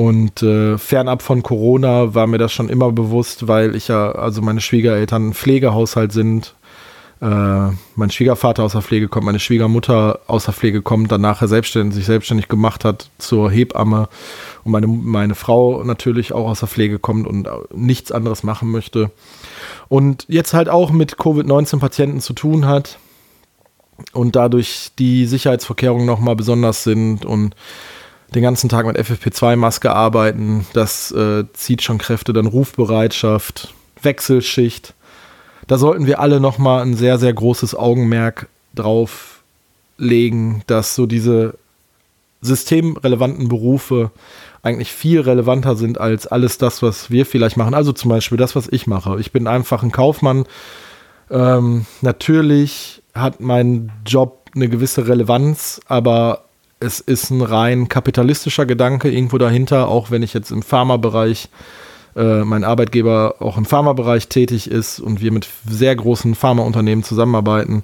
[0.00, 4.40] Und äh, fernab von Corona war mir das schon immer bewusst, weil ich ja, also
[4.40, 6.54] meine Schwiegereltern ein Pflegehaushalt sind.
[7.20, 11.48] Äh, mein Schwiegervater aus der Pflege kommt, meine Schwiegermutter aus der Pflege kommt, dann nachher
[11.48, 14.08] selbstständig, sich selbstständig gemacht hat zur Hebamme
[14.64, 19.10] und meine, meine Frau natürlich auch aus der Pflege kommt und nichts anderes machen möchte.
[19.90, 22.98] Und jetzt halt auch mit Covid-19-Patienten zu tun hat
[24.14, 27.54] und dadurch die Sicherheitsvorkehrungen nochmal besonders sind und
[28.34, 34.94] den ganzen Tag mit FFP2-Maske arbeiten, das äh, zieht schon Kräfte, dann Rufbereitschaft, Wechselschicht.
[35.66, 39.42] Da sollten wir alle nochmal ein sehr, sehr großes Augenmerk drauf
[39.98, 41.54] legen, dass so diese
[42.40, 44.10] systemrelevanten Berufe
[44.62, 47.74] eigentlich viel relevanter sind als alles das, was wir vielleicht machen.
[47.74, 49.18] Also zum Beispiel das, was ich mache.
[49.20, 50.44] Ich bin einfach ein Kaufmann.
[51.30, 56.44] Ähm, natürlich hat mein Job eine gewisse Relevanz, aber
[56.80, 61.50] es ist ein rein kapitalistischer Gedanke irgendwo dahinter, auch wenn ich jetzt im Pharmabereich
[62.16, 67.82] äh, mein Arbeitgeber auch im Pharmabereich tätig ist und wir mit sehr großen Pharmaunternehmen zusammenarbeiten,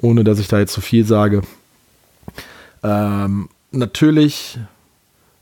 [0.00, 1.42] ohne dass ich da jetzt zu viel sage.
[2.82, 4.58] Ähm, natürlich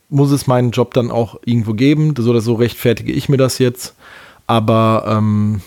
[0.09, 3.59] muss es meinen Job dann auch irgendwo geben, so oder so rechtfertige ich mir das
[3.59, 3.95] jetzt,
[4.47, 5.61] aber ähm,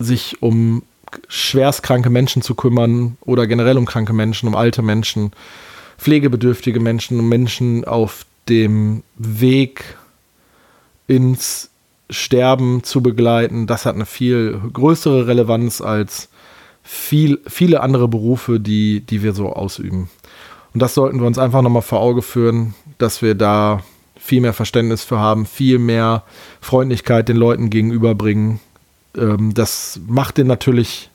[0.00, 0.82] sich um
[1.28, 5.32] schwerstkranke Menschen zu kümmern oder generell um kranke Menschen, um alte Menschen,
[5.98, 9.96] pflegebedürftige Menschen, um Menschen auf dem Weg
[11.06, 11.70] ins
[12.10, 16.28] Sterben zu begleiten, das hat eine viel größere Relevanz als
[16.82, 20.10] viel, viele andere Berufe, die, die wir so ausüben.
[20.74, 23.82] Und das sollten wir uns einfach nochmal vor Auge führen, dass wir da
[24.18, 26.24] viel mehr Verständnis für haben, viel mehr
[26.60, 28.60] Freundlichkeit den Leuten gegenüberbringen.
[29.16, 31.10] Ähm, das macht den natürlich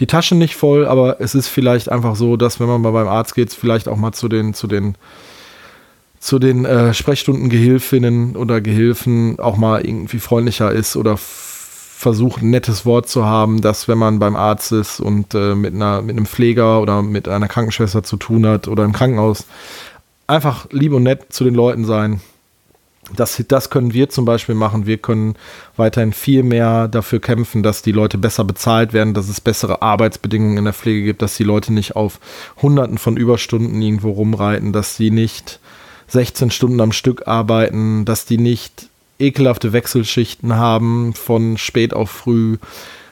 [0.00, 3.08] die Taschen nicht voll, aber es ist vielleicht einfach so, dass wenn man mal beim
[3.08, 4.94] Arzt geht, vielleicht auch mal zu den, zu den,
[6.18, 12.84] zu den äh, Sprechstundengehilfinnen oder Gehilfen auch mal irgendwie freundlicher ist oder versucht, ein nettes
[12.84, 16.26] Wort zu haben, dass wenn man beim Arzt ist und äh, mit, einer, mit einem
[16.26, 19.46] Pfleger oder mit einer Krankenschwester zu tun hat oder im Krankenhaus,
[20.26, 22.20] einfach lieb und nett zu den Leuten sein,
[23.14, 24.86] das, das können wir zum Beispiel machen.
[24.86, 25.36] Wir können
[25.76, 30.58] weiterhin viel mehr dafür kämpfen, dass die Leute besser bezahlt werden, dass es bessere Arbeitsbedingungen
[30.58, 32.18] in der Pflege gibt, dass die Leute nicht auf
[32.60, 35.60] Hunderten von Überstunden irgendwo rumreiten, dass sie nicht
[36.08, 38.88] 16 Stunden am Stück arbeiten, dass die nicht
[39.18, 42.58] ekelhafte Wechselschichten haben von spät auf früh.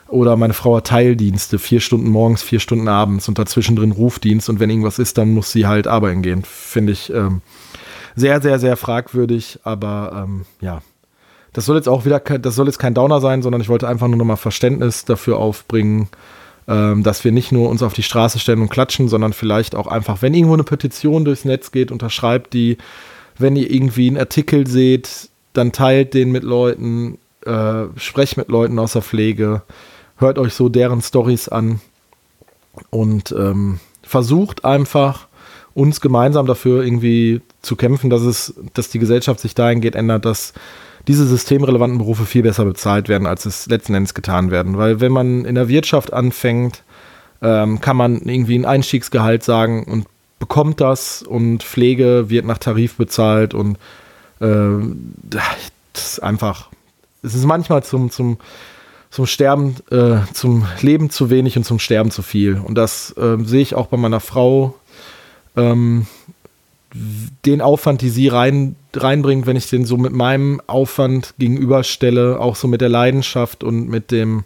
[0.09, 4.49] Oder meine Frau hat Teildienste, vier Stunden morgens, vier Stunden abends und dazwischen drin Rufdienst
[4.49, 6.43] und wenn irgendwas ist, dann muss sie halt arbeiten gehen.
[6.45, 7.11] Finde ich.
[7.11, 7.43] Ähm,
[8.17, 10.83] sehr, sehr, sehr fragwürdig, aber ähm, ja.
[11.53, 14.09] Das soll jetzt auch wieder, das soll jetzt kein Downer sein, sondern ich wollte einfach
[14.09, 16.09] nur nochmal Verständnis dafür aufbringen,
[16.67, 19.87] ähm, dass wir nicht nur uns auf die Straße stellen und klatschen, sondern vielleicht auch
[19.87, 22.77] einfach, wenn irgendwo eine Petition durchs Netz geht, unterschreibt die,
[23.39, 28.79] wenn ihr irgendwie einen Artikel seht, dann teilt den mit Leuten, äh, sprecht mit Leuten
[28.81, 29.63] aus der Pflege,
[30.17, 31.81] hört euch so deren Stories an
[32.91, 35.29] und ähm, versucht einfach
[35.75, 40.53] uns gemeinsam dafür irgendwie zu kämpfen, dass es, dass die Gesellschaft sich dahingehend ändert, dass
[41.07, 44.79] diese systemrelevanten Berufe viel besser bezahlt werden, als es letzten Endes getan werden.
[44.79, 46.83] Weil wenn man in der Wirtschaft anfängt,
[47.43, 50.07] ähm, kann man irgendwie ein Einstiegsgehalt sagen und
[50.39, 53.77] bekommt das und Pflege wird nach Tarif bezahlt und
[54.41, 55.43] äh, das
[55.95, 56.69] ist einfach,
[57.23, 58.39] es ist manchmal zum, zum,
[59.11, 62.61] zum Sterben, äh, zum Leben zu wenig und zum Sterben zu viel.
[62.63, 64.75] Und das äh, sehe ich auch bei meiner Frau
[65.57, 66.07] ähm,
[67.45, 72.57] den Aufwand, die sie rein, reinbringt, wenn ich den so mit meinem Aufwand gegenüberstelle, auch
[72.57, 74.45] so mit der Leidenschaft und mit dem,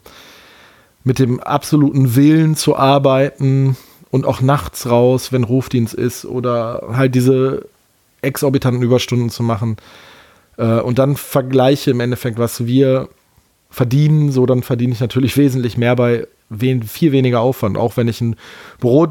[1.05, 3.77] mit dem absoluten Willen zu arbeiten
[4.11, 7.67] und auch nachts raus, wenn Rufdienst ist oder halt diese
[8.23, 9.77] exorbitanten Überstunden zu machen
[10.57, 13.09] äh, und dann vergleiche im Endeffekt, was wir
[13.71, 17.77] verdienen, so dann verdiene ich natürlich wesentlich mehr bei wen, viel weniger Aufwand.
[17.77, 18.37] Auch wenn ich ein
[18.81, 19.07] Büro,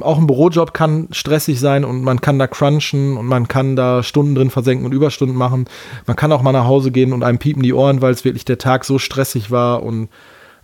[0.00, 4.02] auch ein Bürojob kann stressig sein und man kann da crunchen und man kann da
[4.02, 5.66] Stunden drin versenken und Überstunden machen.
[6.06, 8.44] Man kann auch mal nach Hause gehen und einem piepen die Ohren, weil es wirklich
[8.44, 10.08] der Tag so stressig war und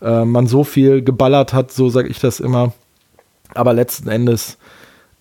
[0.03, 2.73] äh, man so viel geballert hat, so sage ich das immer.
[3.55, 4.59] Aber letzten Endes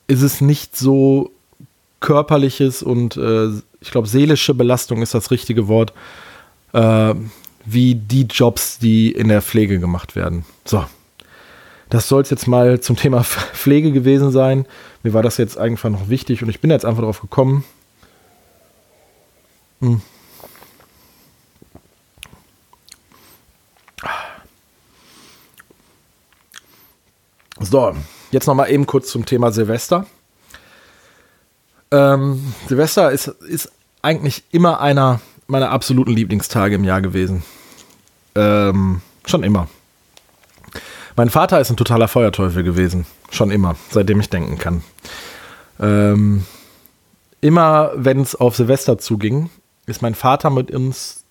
[0.08, 1.32] ist es nicht so
[2.00, 5.94] körperliches und äh, ich glaube seelische Belastung ist das richtige Wort.
[6.74, 7.14] Äh,
[7.70, 10.46] wie die Jobs, die in der Pflege gemacht werden.
[10.64, 10.86] So,
[11.90, 14.66] das soll es jetzt mal zum Thema Pflege gewesen sein.
[15.04, 17.66] Mir war das jetzt einfach noch wichtig und ich bin jetzt einfach darauf gekommen.
[19.82, 20.02] Hm.
[27.60, 27.96] So,
[28.32, 30.06] jetzt noch mal eben kurz zum Thema Silvester.
[31.92, 37.44] Ähm, Silvester ist, ist eigentlich immer einer meiner absoluten Lieblingstage im Jahr gewesen.
[38.38, 39.68] Ähm, schon immer.
[41.16, 43.06] Mein Vater ist ein totaler Feuerteufel gewesen.
[43.32, 44.84] Schon immer, seitdem ich denken kann.
[45.80, 46.46] Ähm,
[47.42, 49.50] immer, wenn es auf Silvester zuging,
[49.88, 51.26] ist mein Vater mit uns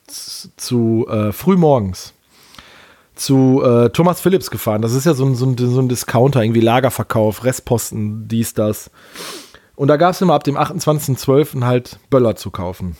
[0.57, 2.13] zu äh, frühmorgens
[3.17, 4.83] zu äh, Thomas Phillips gefahren.
[4.83, 8.91] Das ist ja so ein, so, ein, so ein Discounter, irgendwie Lagerverkauf, Restposten, dies, das.
[9.75, 11.65] Und da gab es immer ab dem 28.12.
[11.65, 12.97] halt Böller zu kaufen.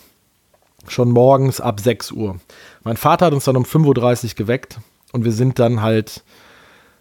[0.89, 2.37] Schon morgens ab 6 Uhr.
[2.87, 4.79] Mein Vater hat uns dann um 5.30 Uhr geweckt
[5.11, 6.23] und wir sind dann halt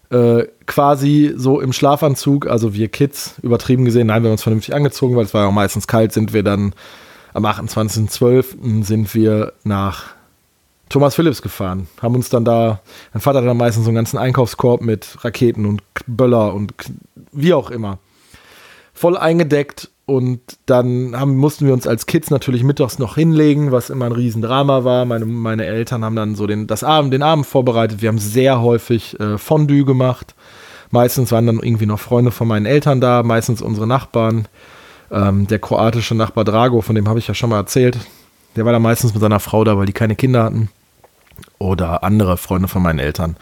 [0.09, 4.73] äh, quasi so im Schlafanzug, also wir Kids, übertrieben gesehen, nein, wir haben uns vernünftig
[4.73, 6.73] angezogen, weil es war ja auch meistens kalt, sind wir dann
[7.35, 8.83] am 28.12.
[8.83, 10.15] sind wir nach
[10.89, 12.81] Thomas Phillips gefahren, haben uns dann da,
[13.13, 16.73] mein Vater hat dann meistens so einen ganzen Einkaufskorb mit Raketen und Böller und
[17.31, 17.99] wie auch immer.
[18.95, 23.89] Voll eingedeckt und dann haben, mussten wir uns als Kids natürlich mittags noch hinlegen, was
[23.89, 25.05] immer ein Riesendrama war.
[25.05, 28.01] Meine, meine Eltern haben dann so den, das Abend, den Abend vorbereitet.
[28.01, 30.35] Wir haben sehr häufig äh, Fondue gemacht.
[30.91, 34.47] Meistens waren dann irgendwie noch Freunde von meinen Eltern da, meistens unsere Nachbarn.
[35.11, 37.97] Ähm, der kroatische Nachbar Drago, von dem habe ich ja schon mal erzählt,
[38.55, 40.69] der war da meistens mit seiner Frau da, weil die keine Kinder hatten.
[41.57, 43.37] Oder andere Freunde von meinen Eltern.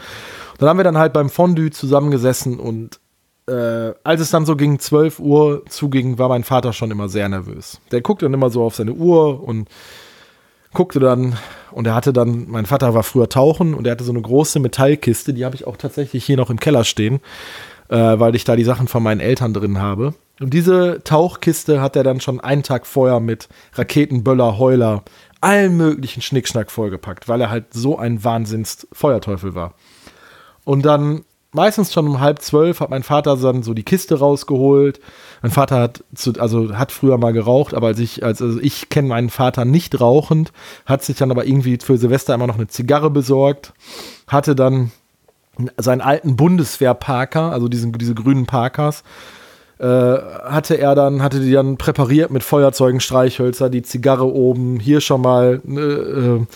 [0.58, 3.00] Dann haben wir dann halt beim Fondue zusammengesessen und
[3.46, 7.28] äh, als es dann so gegen 12 Uhr zuging, war mein Vater schon immer sehr
[7.28, 7.80] nervös.
[7.90, 9.68] Der guckte dann immer so auf seine Uhr und
[10.72, 11.36] guckte dann,
[11.70, 14.60] und er hatte dann, mein Vater war früher tauchen und er hatte so eine große
[14.60, 17.20] Metallkiste, die habe ich auch tatsächlich hier noch im Keller stehen,
[17.88, 20.14] äh, weil ich da die Sachen von meinen Eltern drin habe.
[20.40, 25.04] Und diese Tauchkiste hat er dann schon einen Tag vorher mit Raketen, Böller, Heuler,
[25.40, 29.74] allen möglichen Schnickschnack vollgepackt, weil er halt so ein Wahnsinns-Feuerteufel war.
[30.64, 35.00] Und dann meistens schon um halb zwölf hat mein Vater dann so die Kiste rausgeholt.
[35.42, 39.08] Mein Vater hat zu, also hat früher mal geraucht, aber als ich, also ich kenne
[39.08, 40.52] meinen Vater nicht rauchend,
[40.84, 43.72] hat sich dann aber irgendwie für Silvester immer noch eine Zigarre besorgt,
[44.26, 44.90] hatte dann
[45.76, 49.04] seinen alten Bundeswehr-Parker, also diesen, diese grünen Parkers,
[49.78, 55.00] äh, hatte er dann, hatte die dann präpariert mit Feuerzeugen, Streichhölzer, die Zigarre oben, hier
[55.00, 56.46] schon mal, äh, äh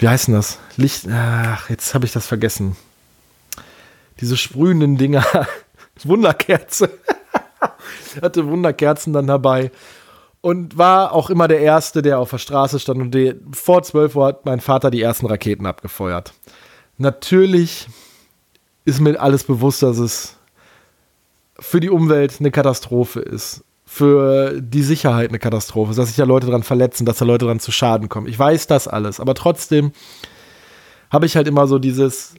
[0.00, 0.58] wie heißt denn das?
[0.76, 2.76] Licht, ach, jetzt habe ich das vergessen
[4.20, 5.24] diese sprühenden Dinger.
[6.04, 6.90] Wunderkerze.
[8.22, 9.70] Hatte Wunderkerzen dann dabei.
[10.40, 13.00] Und war auch immer der Erste, der auf der Straße stand.
[13.00, 16.32] Und die, vor 12 Uhr hat mein Vater die ersten Raketen abgefeuert.
[16.96, 17.88] Natürlich
[18.84, 20.36] ist mir alles bewusst, dass es
[21.58, 23.64] für die Umwelt eine Katastrophe ist.
[23.84, 27.46] Für die Sicherheit eine Katastrophe ist, dass sich ja Leute daran verletzen, dass da Leute
[27.46, 28.28] daran zu Schaden kommen.
[28.28, 29.18] Ich weiß das alles.
[29.18, 29.92] Aber trotzdem
[31.10, 32.34] habe ich halt immer so dieses,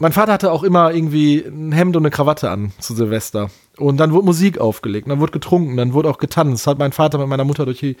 [0.00, 3.50] mein Vater hatte auch immer irgendwie ein Hemd und eine Krawatte an zu Silvester.
[3.76, 6.66] Und dann wurde Musik aufgelegt, dann wurde getrunken, dann wurde auch getanzt.
[6.66, 7.96] Hat mein Vater mit meiner Mutter durch die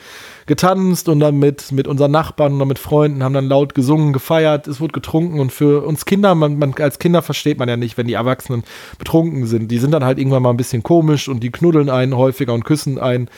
[0.46, 4.66] getanzt und dann mit, mit unseren Nachbarn und mit Freunden haben dann laut gesungen, gefeiert.
[4.66, 7.98] Es wurde getrunken und für uns Kinder, man, man, als Kinder versteht man ja nicht,
[7.98, 8.64] wenn die Erwachsenen
[8.98, 9.70] betrunken sind.
[9.70, 12.64] Die sind dann halt irgendwann mal ein bisschen komisch und die knuddeln einen häufiger und
[12.64, 13.28] küssen einen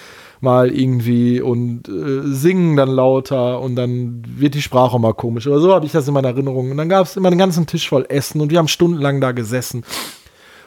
[0.43, 5.47] mal irgendwie und äh, singen dann lauter und dann wird die Sprache mal komisch.
[5.47, 6.71] Oder so habe ich das in meiner Erinnerung.
[6.71, 9.33] Und dann gab es immer einen ganzen Tisch voll Essen und wir haben stundenlang da
[9.33, 9.85] gesessen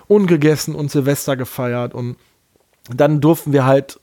[0.08, 2.16] und gegessen und Silvester gefeiert und
[2.94, 4.00] dann durften wir halt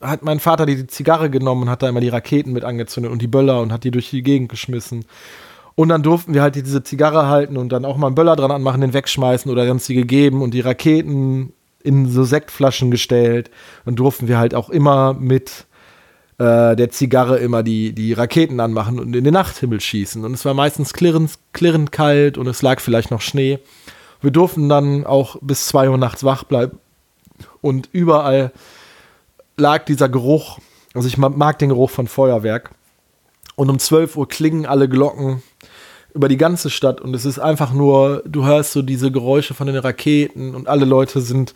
[0.00, 3.20] hat mein Vater die Zigarre genommen und hat da immer die Raketen mit angezündet und
[3.20, 5.04] die Böller und hat die durch die Gegend geschmissen.
[5.74, 8.50] Und dann durften wir halt diese Zigarre halten und dann auch mal einen Böller dran
[8.50, 11.52] anmachen, den wegschmeißen oder dann sie gegeben und die Raketen
[11.88, 13.50] in so Sektflaschen gestellt.
[13.86, 15.66] Dann durften wir halt auch immer mit
[16.36, 20.22] äh, der Zigarre immer die, die Raketen anmachen und in den Nachthimmel schießen.
[20.22, 23.58] Und es war meistens klirrend, klirrend kalt und es lag vielleicht noch Schnee.
[24.20, 26.78] Wir durften dann auch bis 2 Uhr nachts wach bleiben.
[27.62, 28.52] Und überall
[29.56, 30.58] lag dieser Geruch.
[30.92, 32.70] Also ich mag den Geruch von Feuerwerk.
[33.56, 35.42] Und um 12 Uhr klingen alle Glocken
[36.14, 39.66] über die ganze Stadt und es ist einfach nur, du hörst so diese Geräusche von
[39.66, 41.54] den Raketen und alle Leute sind,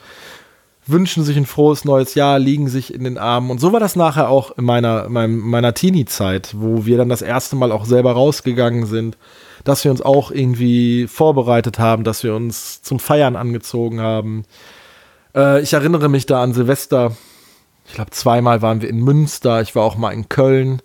[0.87, 3.51] wünschen sich ein frohes neues Jahr, liegen sich in den Armen.
[3.51, 7.23] Und so war das nachher auch in meiner, meinem, meiner Teenie-Zeit, wo wir dann das
[7.23, 9.17] erste Mal auch selber rausgegangen sind,
[9.65, 14.45] dass wir uns auch irgendwie vorbereitet haben, dass wir uns zum Feiern angezogen haben.
[15.37, 17.17] Äh, ich erinnere mich da an Silvester.
[17.87, 20.83] Ich glaube, zweimal waren wir in Münster, ich war auch mal in Köln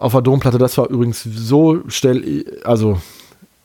[0.00, 0.58] auf der Domplatte.
[0.58, 3.00] Das war übrigens so stell, also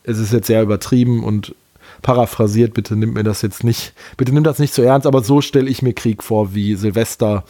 [0.03, 1.55] es ist jetzt sehr übertrieben und
[2.01, 5.41] paraphrasiert, bitte nimmt mir das jetzt nicht, bitte nimmt das nicht zu ernst, aber so
[5.41, 7.45] stelle ich mir Krieg vor, wie Silvester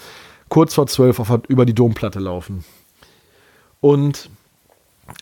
[0.47, 2.63] kurz vor zwölf über die Domplatte laufen.
[3.81, 4.29] Und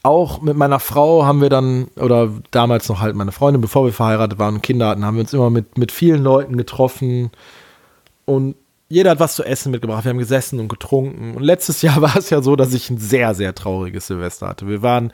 [0.04, 3.94] auch mit meiner Frau haben wir dann, oder damals noch halt meine Freundin, bevor wir
[3.94, 7.32] verheiratet waren und Kinder hatten, haben wir uns immer mit, mit vielen Leuten getroffen
[8.26, 8.56] und
[8.94, 10.06] jeder hat was zu essen mitgebracht.
[10.06, 11.36] Wir haben gesessen und getrunken.
[11.36, 14.68] Und letztes Jahr war es ja so, dass ich ein sehr, sehr trauriges Silvester hatte.
[14.68, 15.12] Wir waren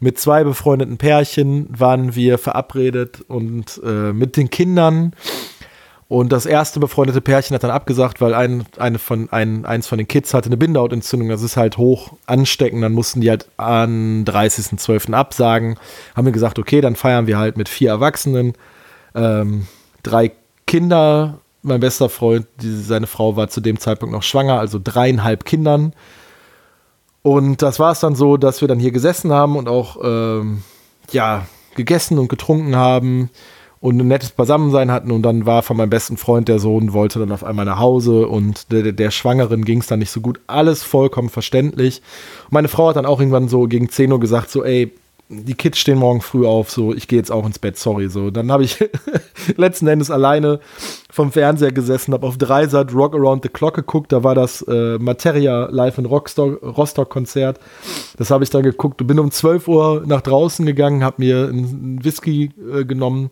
[0.00, 5.14] mit zwei befreundeten Pärchen, waren wir verabredet und äh, mit den Kindern.
[6.08, 9.96] Und das erste befreundete Pärchen hat dann abgesagt, weil ein, eine von, ein, eins von
[9.96, 11.28] den Kids hatte eine Bindehautentzündung.
[11.28, 12.82] Das ist halt hoch ansteckend.
[12.82, 15.12] Dann mussten die halt an 30.12.
[15.12, 15.78] absagen.
[16.16, 18.54] Haben wir gesagt, okay, dann feiern wir halt mit vier Erwachsenen,
[19.14, 19.68] ähm,
[20.02, 20.32] drei
[20.66, 25.44] Kinder mein bester Freund, die, seine Frau war zu dem Zeitpunkt noch schwanger, also dreieinhalb
[25.44, 25.92] Kindern.
[27.22, 30.62] Und das war es dann so, dass wir dann hier gesessen haben und auch, ähm,
[31.10, 31.46] ja,
[31.76, 33.30] gegessen und getrunken haben
[33.80, 37.18] und ein nettes Beisammensein hatten und dann war von meinem besten Freund der Sohn, wollte
[37.18, 40.40] dann auf einmal nach Hause und der, der Schwangeren ging es dann nicht so gut.
[40.46, 42.02] Alles vollkommen verständlich.
[42.50, 44.92] meine Frau hat dann auch irgendwann so gegen 10 Uhr gesagt, so ey,
[45.32, 48.08] die Kids stehen morgen früh auf, so ich gehe jetzt auch ins Bett, sorry.
[48.08, 48.78] So, dann habe ich
[49.56, 50.58] letzten Endes alleine
[51.08, 54.98] vom Fernseher gesessen, habe auf Dreisat Rock Around the Clock geguckt, da war das äh,
[54.98, 57.60] Materia Live in Rostock, Rostock Konzert.
[58.16, 59.06] Das habe ich dann geguckt.
[59.06, 63.30] Bin um 12 Uhr nach draußen gegangen, habe mir einen Whisky äh, genommen,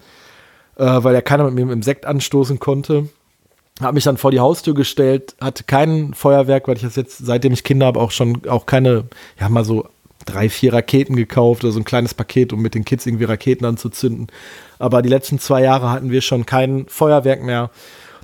[0.76, 3.08] äh, weil ja keiner mit mir im Sekt anstoßen konnte.
[3.80, 7.52] Habe mich dann vor die Haustür gestellt, hatte kein Feuerwerk, weil ich das jetzt, seitdem
[7.52, 9.04] ich Kinder habe, auch schon auch keine,
[9.38, 9.88] ja mal so
[10.28, 14.28] drei, vier Raketen gekauft, also ein kleines Paket, um mit den Kids irgendwie Raketen anzuzünden.
[14.78, 17.70] Aber die letzten zwei Jahre hatten wir schon kein Feuerwerk mehr.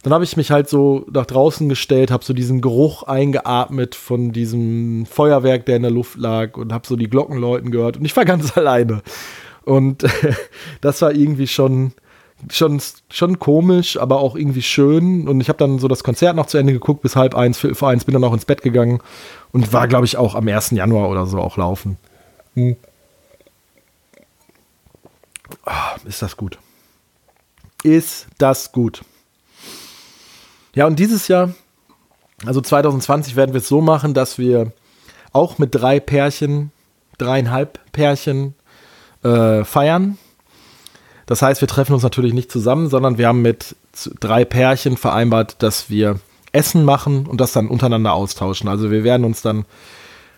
[0.02, 4.32] Dann habe ich mich halt so nach draußen gestellt, habe so diesen Geruch eingeatmet von
[4.32, 8.04] diesem Feuerwerk, der in der Luft lag und habe so die Glocken läuten gehört und
[8.04, 9.02] ich war ganz alleine.
[9.64, 10.04] Und
[10.82, 11.92] das war irgendwie schon,
[12.50, 15.26] schon, schon komisch, aber auch irgendwie schön.
[15.26, 17.88] Und ich habe dann so das Konzert noch zu Ende geguckt, bis halb eins, vor
[17.88, 19.00] eins bin dann auch ins Bett gegangen
[19.54, 20.72] und war, glaube ich, auch am 1.
[20.72, 21.96] Januar oder so auch laufen.
[22.54, 22.74] Hm.
[25.64, 26.58] Oh, ist das gut.
[27.84, 29.02] Ist das gut.
[30.74, 31.54] Ja, und dieses Jahr,
[32.44, 34.72] also 2020, werden wir es so machen, dass wir
[35.32, 36.72] auch mit drei Pärchen,
[37.18, 38.54] dreieinhalb Pärchen
[39.22, 40.18] äh, feiern.
[41.26, 43.76] Das heißt, wir treffen uns natürlich nicht zusammen, sondern wir haben mit
[44.18, 46.18] drei Pärchen vereinbart, dass wir
[46.54, 48.68] Essen machen und das dann untereinander austauschen.
[48.68, 49.64] Also wir werden uns dann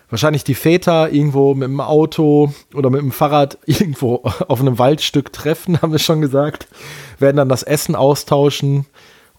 [0.09, 5.33] wahrscheinlich die Väter irgendwo mit dem Auto oder mit dem Fahrrad irgendwo auf einem Waldstück
[5.33, 6.67] treffen, haben wir schon gesagt.
[7.19, 8.85] Werden dann das Essen austauschen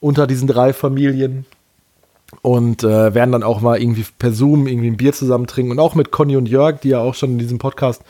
[0.00, 1.46] unter diesen drei Familien
[2.42, 5.72] und äh, werden dann auch mal irgendwie per Zoom irgendwie ein Bier zusammen trinken.
[5.72, 8.02] Und auch mit Conny und Jörg, die ja auch schon in diesem Podcast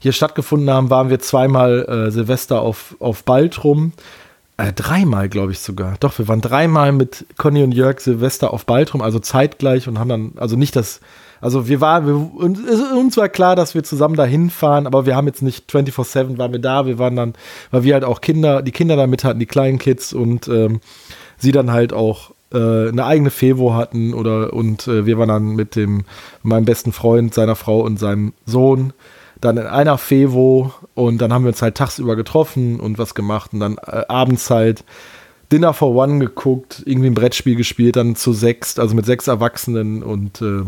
[0.00, 3.92] hier stattgefunden haben, waren wir zweimal äh, Silvester auf, auf Baltrum
[4.60, 5.96] äh, dreimal, glaube ich sogar.
[6.00, 10.08] Doch, wir waren dreimal mit Conny und Jörg Silvester auf Baltrum, also zeitgleich und haben
[10.08, 11.00] dann, also nicht das,
[11.40, 12.60] also wir waren, wir, uns,
[12.96, 16.52] uns war klar, dass wir zusammen dahin fahren, aber wir haben jetzt nicht 24-7 waren
[16.52, 17.34] wir da, wir waren dann,
[17.70, 20.80] weil wir halt auch Kinder, die Kinder da mit hatten, die kleinen Kids und ähm,
[21.38, 25.56] sie dann halt auch äh, eine eigene Fevo hatten oder und äh, wir waren dann
[25.56, 26.04] mit dem,
[26.42, 28.92] meinem besten Freund, seiner Frau und seinem Sohn
[29.40, 33.52] dann in einer Fevo und dann haben wir uns halt tagsüber getroffen und was gemacht
[33.52, 34.84] und dann äh, abends halt
[35.50, 40.02] Dinner for One geguckt, irgendwie ein Brettspiel gespielt, dann zu sechs, also mit sechs Erwachsenen
[40.02, 40.62] und äh,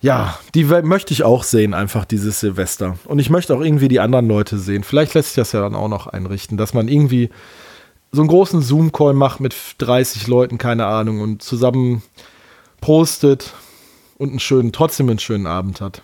[0.00, 2.98] ja, die möchte ich auch sehen, einfach dieses Silvester.
[3.04, 4.82] Und ich möchte auch irgendwie die anderen Leute sehen.
[4.82, 7.30] Vielleicht lässt sich das ja dann auch noch einrichten, dass man irgendwie
[8.10, 12.02] so einen großen Zoom-Call macht mit 30 Leuten, keine Ahnung, und zusammen
[12.80, 13.54] postet
[14.18, 16.02] und einen schönen, trotzdem einen schönen Abend hat.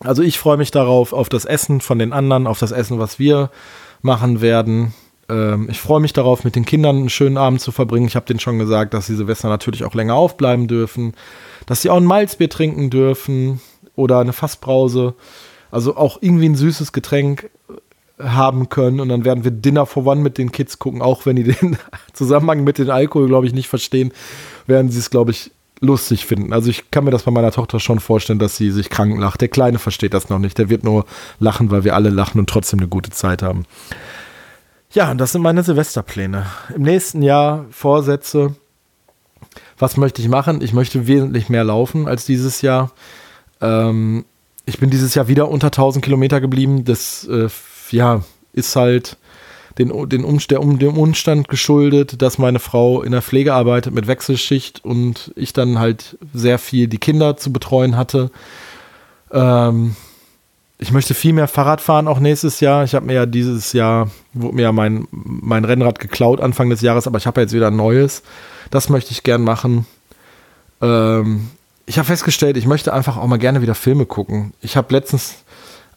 [0.00, 3.18] Also ich freue mich darauf, auf das Essen von den anderen, auf das Essen, was
[3.18, 3.50] wir
[4.02, 4.92] machen werden.
[5.28, 8.06] Ähm, ich freue mich darauf, mit den Kindern einen schönen Abend zu verbringen.
[8.06, 11.14] Ich habe denen schon gesagt, dass sie Silvester natürlich auch länger aufbleiben dürfen,
[11.66, 13.60] dass sie auch ein Malzbier trinken dürfen
[13.96, 15.14] oder eine Fassbrause.
[15.70, 17.50] Also auch irgendwie ein süßes Getränk
[18.18, 21.36] haben können und dann werden wir Dinner for One mit den Kids gucken, auch wenn
[21.36, 21.78] die den
[22.12, 24.12] Zusammenhang mit dem Alkohol, glaube ich, nicht verstehen,
[24.66, 25.50] werden sie es, glaube ich,
[25.80, 26.52] lustig finden.
[26.52, 29.40] Also ich kann mir das bei meiner Tochter schon vorstellen, dass sie sich krank lacht.
[29.40, 30.58] Der Kleine versteht das noch nicht.
[30.58, 31.04] Der wird nur
[31.38, 33.64] lachen, weil wir alle lachen und trotzdem eine gute Zeit haben.
[34.92, 36.46] Ja, und das sind meine Silvesterpläne.
[36.74, 38.54] Im nächsten Jahr Vorsätze.
[39.78, 40.62] Was möchte ich machen?
[40.62, 42.92] Ich möchte wesentlich mehr laufen als dieses Jahr.
[43.60, 44.24] Ähm,
[44.66, 46.84] ich bin dieses Jahr wieder unter 1000 Kilometer geblieben.
[46.84, 47.48] Das äh,
[47.90, 48.22] ja,
[48.52, 49.16] ist halt
[49.78, 53.94] den, den, um, der, um, dem Umstand geschuldet, dass meine Frau in der Pflege arbeitet
[53.94, 58.30] mit Wechselschicht und ich dann halt sehr viel die Kinder zu betreuen hatte.
[59.32, 59.96] Ähm,
[60.78, 62.84] ich möchte viel mehr Fahrrad fahren auch nächstes Jahr.
[62.84, 66.80] Ich habe mir ja dieses Jahr, wurde mir ja mein, mein Rennrad geklaut Anfang des
[66.80, 68.22] Jahres, aber ich habe ja jetzt wieder ein neues.
[68.70, 69.86] Das möchte ich gern machen.
[70.80, 71.50] Ähm,
[71.86, 74.52] ich habe festgestellt, ich möchte einfach auch mal gerne wieder Filme gucken.
[74.60, 75.43] Ich habe letztens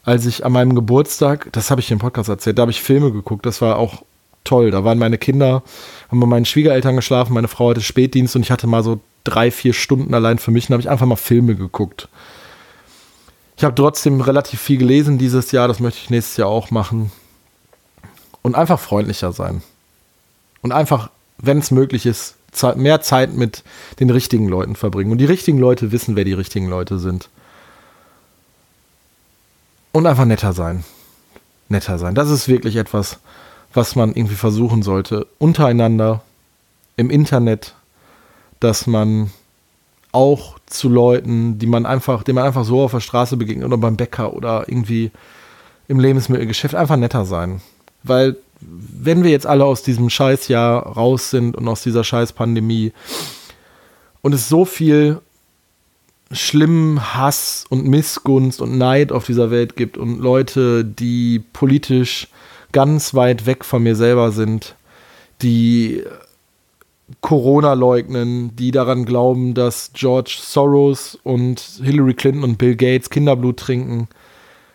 [0.04, 3.12] als ich an meinem Geburtstag, das habe ich im Podcast erzählt, da habe ich Filme
[3.12, 3.46] geguckt.
[3.46, 4.02] Das war auch
[4.44, 4.70] toll.
[4.70, 5.62] Da waren meine Kinder,
[6.10, 9.50] haben bei meinen Schwiegereltern geschlafen, meine Frau hatte Spätdienst und ich hatte mal so drei,
[9.50, 12.08] vier Stunden allein für mich und habe ich einfach mal Filme geguckt.
[13.56, 17.10] Ich habe trotzdem relativ viel gelesen dieses Jahr, das möchte ich nächstes Jahr auch machen.
[18.42, 19.62] Und einfach freundlicher sein.
[20.62, 22.36] Und einfach, wenn es möglich ist,
[22.76, 23.64] mehr Zeit mit
[24.00, 25.10] den richtigen Leuten verbringen.
[25.10, 27.28] Und die richtigen Leute wissen, wer die richtigen Leute sind.
[29.92, 30.84] Und einfach netter sein.
[31.68, 32.14] Netter sein.
[32.14, 33.18] Das ist wirklich etwas,
[33.74, 35.26] was man irgendwie versuchen sollte.
[35.38, 36.22] Untereinander,
[36.96, 37.74] im Internet,
[38.60, 39.30] dass man
[40.12, 43.76] auch zu Leuten, die man einfach, denen man einfach so auf der Straße begegnet oder
[43.76, 45.10] beim Bäcker oder irgendwie
[45.86, 47.60] im Lebensmittelgeschäft einfach netter sein.
[48.02, 52.92] Weil wenn wir jetzt alle aus diesem Scheißjahr raus sind und aus dieser Scheißpandemie
[54.22, 55.20] und es so viel
[56.30, 62.28] schlimmen Hass und Missgunst und Neid auf dieser Welt gibt und Leute, die politisch
[62.72, 64.74] ganz weit weg von mir selber sind,
[65.40, 66.02] die
[67.22, 73.56] Corona leugnen, die daran glauben, dass George Soros und Hillary Clinton und Bill Gates Kinderblut
[73.56, 74.08] trinken.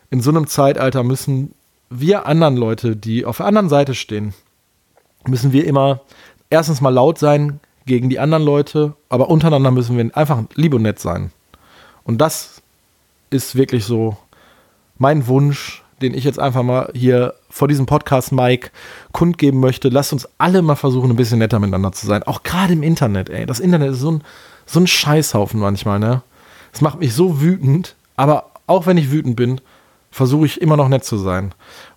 [0.09, 1.53] In so einem Zeitalter müssen
[1.89, 4.33] wir anderen Leute, die auf der anderen Seite stehen,
[5.27, 6.01] müssen wir immer
[6.49, 10.81] erstens mal laut sein gegen die anderen Leute, aber untereinander müssen wir einfach lieb und
[10.81, 11.31] nett sein.
[12.03, 12.61] Und das
[13.29, 14.17] ist wirklich so
[14.97, 18.71] mein Wunsch, den ich jetzt einfach mal hier vor diesem Podcast Mike
[19.11, 19.89] kundgeben möchte.
[19.89, 22.23] Lasst uns alle mal versuchen, ein bisschen netter miteinander zu sein.
[22.23, 23.45] Auch gerade im Internet, ey.
[23.45, 24.23] Das Internet ist so ein,
[24.65, 26.21] so ein Scheißhaufen manchmal, ne?
[26.73, 29.61] Es macht mich so wütend, aber auch wenn ich wütend bin,
[30.11, 31.53] versuche ich immer noch nett zu sein.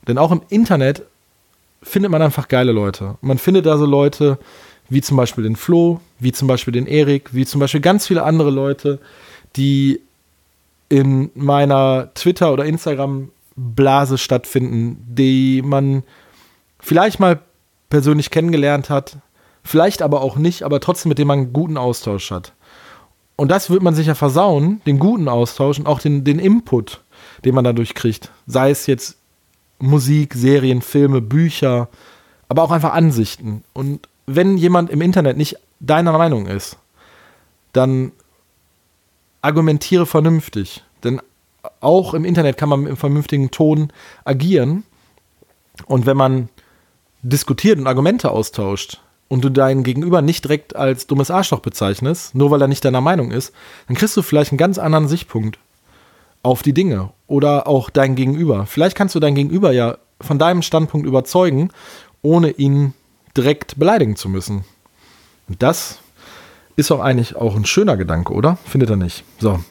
[0.07, 1.03] Denn auch im Internet
[1.83, 3.17] findet man einfach geile Leute.
[3.21, 4.39] Man findet da so Leute
[4.89, 8.23] wie zum Beispiel den Flo, wie zum Beispiel den Erik, wie zum Beispiel ganz viele
[8.23, 9.01] andere Leute,
[9.57, 10.01] die
[10.89, 16.03] in meiner Twitter- oder Instagram-Blase stattfinden, die man
[16.79, 17.41] vielleicht mal
[17.91, 19.19] persönlich kennengelernt hat,
[19.65, 22.53] vielleicht aber auch nicht, aber trotzdem mit dem man einen guten Austausch hat.
[23.37, 27.03] Und das wird man sicher versauen, den guten Austausch und auch den, den Input,
[27.45, 28.31] den man dadurch kriegt.
[28.47, 29.17] Sei es jetzt
[29.79, 31.89] Musik, Serien, Filme, Bücher,
[32.49, 33.63] aber auch einfach Ansichten.
[33.75, 36.79] Und wenn jemand im Internet nicht deiner Meinung ist,
[37.73, 38.13] dann
[39.47, 40.83] argumentiere vernünftig.
[41.05, 41.21] Denn
[41.81, 43.93] auch im Internet kann man einem vernünftigen Ton
[44.25, 44.85] agieren.
[45.87, 46.49] Und wenn man
[47.23, 52.51] diskutiert und Argumente austauscht und du deinen Gegenüber nicht direkt als dummes Arschloch bezeichnest, nur
[52.51, 53.53] weil er nicht deiner Meinung ist,
[53.87, 55.59] dann kriegst du vielleicht einen ganz anderen Sichtpunkt
[56.43, 58.67] auf die Dinge oder auch dein Gegenüber.
[58.67, 61.71] Vielleicht kannst du dein Gegenüber ja von deinem Standpunkt überzeugen,
[62.23, 62.95] ohne ihn
[63.37, 64.65] direkt beleidigen zu müssen.
[65.49, 65.99] Und das
[66.77, 68.59] ist doch eigentlich auch ein schöner Gedanke, oder?
[68.67, 69.25] Findet er nicht?
[69.39, 69.63] So.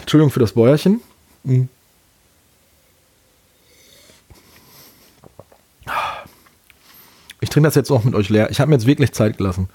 [0.00, 1.00] Entschuldigung für das Bäuerchen.
[1.44, 1.68] Hm.
[7.40, 8.50] Ich trinke das jetzt auch mit euch leer.
[8.50, 9.68] Ich habe mir jetzt wirklich Zeit gelassen.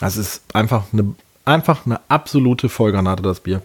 [0.00, 3.62] Das ist einfach eine, einfach eine absolute Vollgranate, das Bier.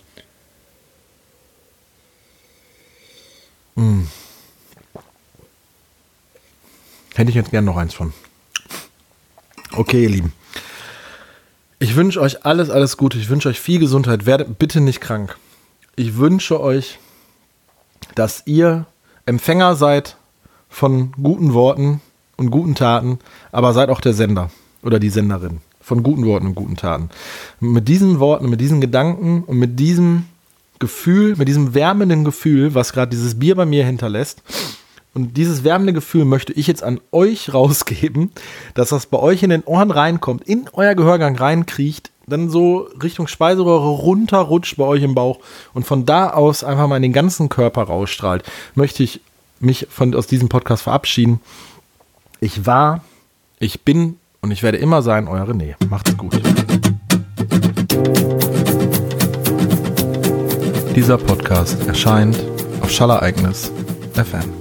[3.75, 4.07] Mmh.
[7.15, 8.13] Hätte ich jetzt gern noch eins von.
[9.77, 10.33] Okay, ihr Lieben.
[11.77, 13.19] Ich wünsche euch alles, alles Gute.
[13.19, 14.25] Ich wünsche euch viel Gesundheit.
[14.25, 15.37] Werdet bitte nicht krank.
[15.95, 16.97] Ich wünsche euch,
[18.15, 18.87] dass ihr
[19.27, 20.17] Empfänger seid
[20.67, 22.01] von guten Worten
[22.37, 23.19] und guten Taten,
[23.51, 24.49] aber seid auch der Sender
[24.81, 27.11] oder die Senderin von guten Worten und guten Taten.
[27.59, 30.25] Mit diesen Worten, mit diesen Gedanken und mit diesem
[30.79, 34.41] Gefühl, mit diesem wärmenden Gefühl, was gerade dieses Bier bei mir hinterlässt,
[35.17, 38.31] und dieses wärmende Gefühl möchte ich jetzt an euch rausgeben,
[38.75, 43.27] dass das bei euch in den Ohren reinkommt, in euer Gehörgang reinkriecht, dann so Richtung
[43.27, 45.39] Speiseröhre runterrutscht bei euch im Bauch
[45.73, 48.43] und von da aus einfach mal in den ganzen Körper rausstrahlt.
[48.75, 49.21] Möchte ich
[49.59, 51.41] mich von, aus diesem Podcast verabschieden.
[52.39, 53.01] Ich war,
[53.57, 55.73] ich bin und ich werde immer sein, euer René.
[55.89, 56.39] Macht's gut.
[60.95, 62.37] Dieser Podcast erscheint
[62.81, 63.71] auf Schallereignis
[64.13, 64.56] FM.